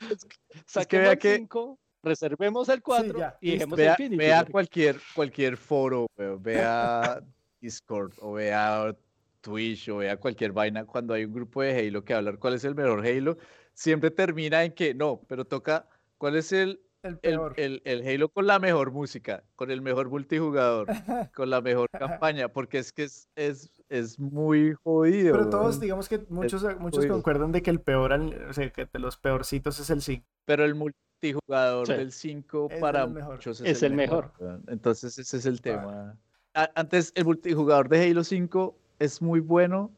[0.65, 4.15] Saquemos vea el que- 5, reservemos el 4 ya, y dejemos Vea, Infinity.
[4.17, 4.51] vea marica.
[4.51, 7.21] cualquier, cualquier foro, weón, vea
[7.61, 8.95] Discord o vea
[9.41, 12.63] Twitch o vea cualquier vaina cuando hay un grupo de Halo que hablar cuál es
[12.63, 13.37] el mejor Halo,
[13.73, 17.53] siempre termina en que no, pero toca cuál es el, El el, peor.
[17.57, 20.87] el- el Halo con la mejor música, con el mejor multijugador,
[21.35, 25.33] con la mejor campaña, porque es que es, es, es muy jodido.
[25.33, 25.79] Pero todos, weón.
[25.81, 27.13] digamos que muchos, muchos jodido.
[27.13, 30.25] concuerdan de que el peor, o sea, que de los peorcitos es el 5.
[30.45, 31.93] Pero el multijugador Sí.
[31.93, 34.31] del 5 Es de para muchos Es el mejor.
[34.39, 34.63] weón.
[34.67, 35.61] Entonces ese es el Ah.
[35.61, 36.17] tema.
[36.53, 39.91] A- Antes el multijugador de Halo 5 es muy bueno,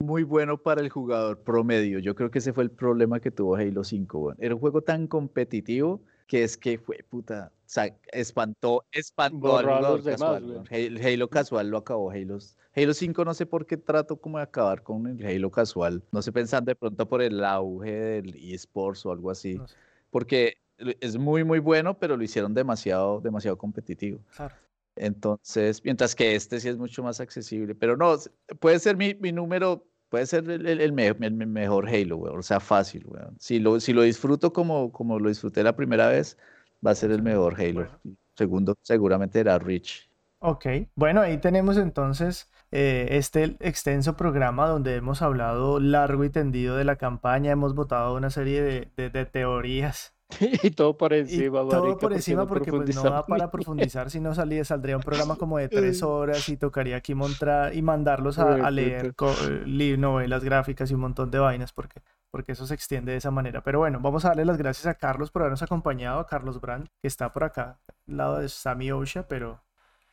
[0.00, 1.98] muy bueno para el jugador promedio.
[1.98, 4.18] Yo creo que ese fue el problema que tuvo Halo 5.
[4.18, 4.36] weón.
[4.40, 9.64] Era un juego tan competitivo que es que fue puta, o sea, espantó, espantó al
[9.64, 11.00] jugador los demás, casual.
[11.02, 12.10] Halo, casual lo acabó.
[12.10, 12.38] Halo,
[12.76, 16.02] Halo 5 no sé por qué trato como de acabar con el Halo casual.
[16.12, 19.76] No sé pensando de pronto por el auge del eSports o algo así No sé.
[20.10, 20.58] porque
[21.00, 24.20] es muy muy bueno, pero lo hicieron demasiado demasiado competitivo.
[24.36, 24.54] Claro.
[24.96, 28.16] Entonces, mientras que este sí es mucho más accesible, pero no,
[28.60, 32.16] puede ser mi, mi número, puede ser el, el- el me- el me- mejor Halo,
[32.18, 33.36] weón, o sea, fácil, weón.
[33.40, 36.38] Si lo, si lo disfruto como, como lo disfruté la primera vez,
[36.86, 37.88] va a ser el mejor Halo.
[38.36, 40.10] Segundo, seguramente era Rich.
[40.38, 46.76] Ok, bueno, ahí tenemos entonces eh, este extenso programa donde hemos hablado largo y tendido
[46.76, 50.13] de la campaña, hemos votado una serie de, de- de teorías
[50.62, 53.50] y todo por y encima, todo marica, por encima no porque pues no da para
[53.50, 57.74] profundizar, si no salía, saldría un programa como de tres horas y tocaría aquí montar
[57.74, 62.00] y mandarlos a, a leer eh, novelas gráficas y un montón de vainas porque,
[62.30, 63.62] porque eso se extiende de esa manera.
[63.62, 66.88] Pero bueno, vamos a darle las gracias a Carlos por habernos acompañado, a Carlos Brand,
[67.00, 69.62] que está por acá, al lado de Sammy Osha, pero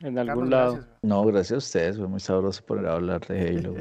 [0.00, 0.74] En Carlos, algún lado.
[0.74, 0.98] gracias.
[1.02, 3.74] No, gracias a ustedes, fue muy sabroso poder hablar de Halo.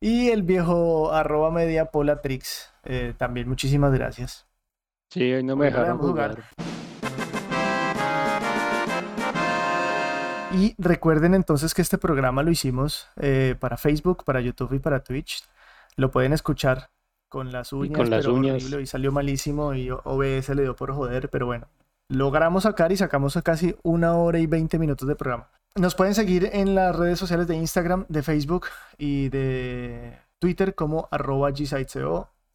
[0.00, 4.47] Y el viejo arroba media Polatrix, eh, también muchísimas gracias.
[5.10, 6.44] Sí, hoy no me dejaron jugar.
[10.52, 15.02] Y recuerden entonces que este programa lo hicimos eh, para Facebook, para YouTube y para
[15.02, 15.44] Twitch.
[15.96, 16.90] Lo pueden escuchar
[17.30, 18.62] con las uñas, con las pero uñas.
[18.62, 21.68] horrible, y salió malísimo y OBS le dio por joder, pero bueno,
[22.08, 25.50] logramos sacar y sacamos casi una hora y 20 minutos de programa.
[25.74, 28.66] Nos pueden seguir en las redes sociales de Instagram, de Facebook
[28.98, 31.50] y de Twitter como arroba.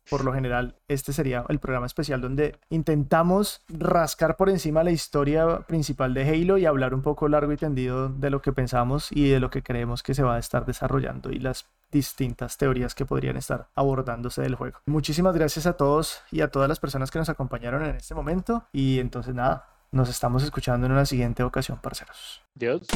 [0.09, 5.59] Por lo general, este sería el programa especial donde intentamos rascar por encima la historia
[5.61, 9.29] principal de Halo y hablar un poco largo y tendido de lo que pensamos y
[9.29, 13.05] de lo que creemos que se va a estar desarrollando y las distintas teorías que
[13.05, 14.79] podrían estar abordándose del juego.
[14.85, 18.65] Muchísimas gracias a todos y a todas las personas que nos acompañaron en este momento
[18.73, 22.41] y entonces nada, nos estamos escuchando en una siguiente ocasión, parceros.
[22.55, 22.87] Dios.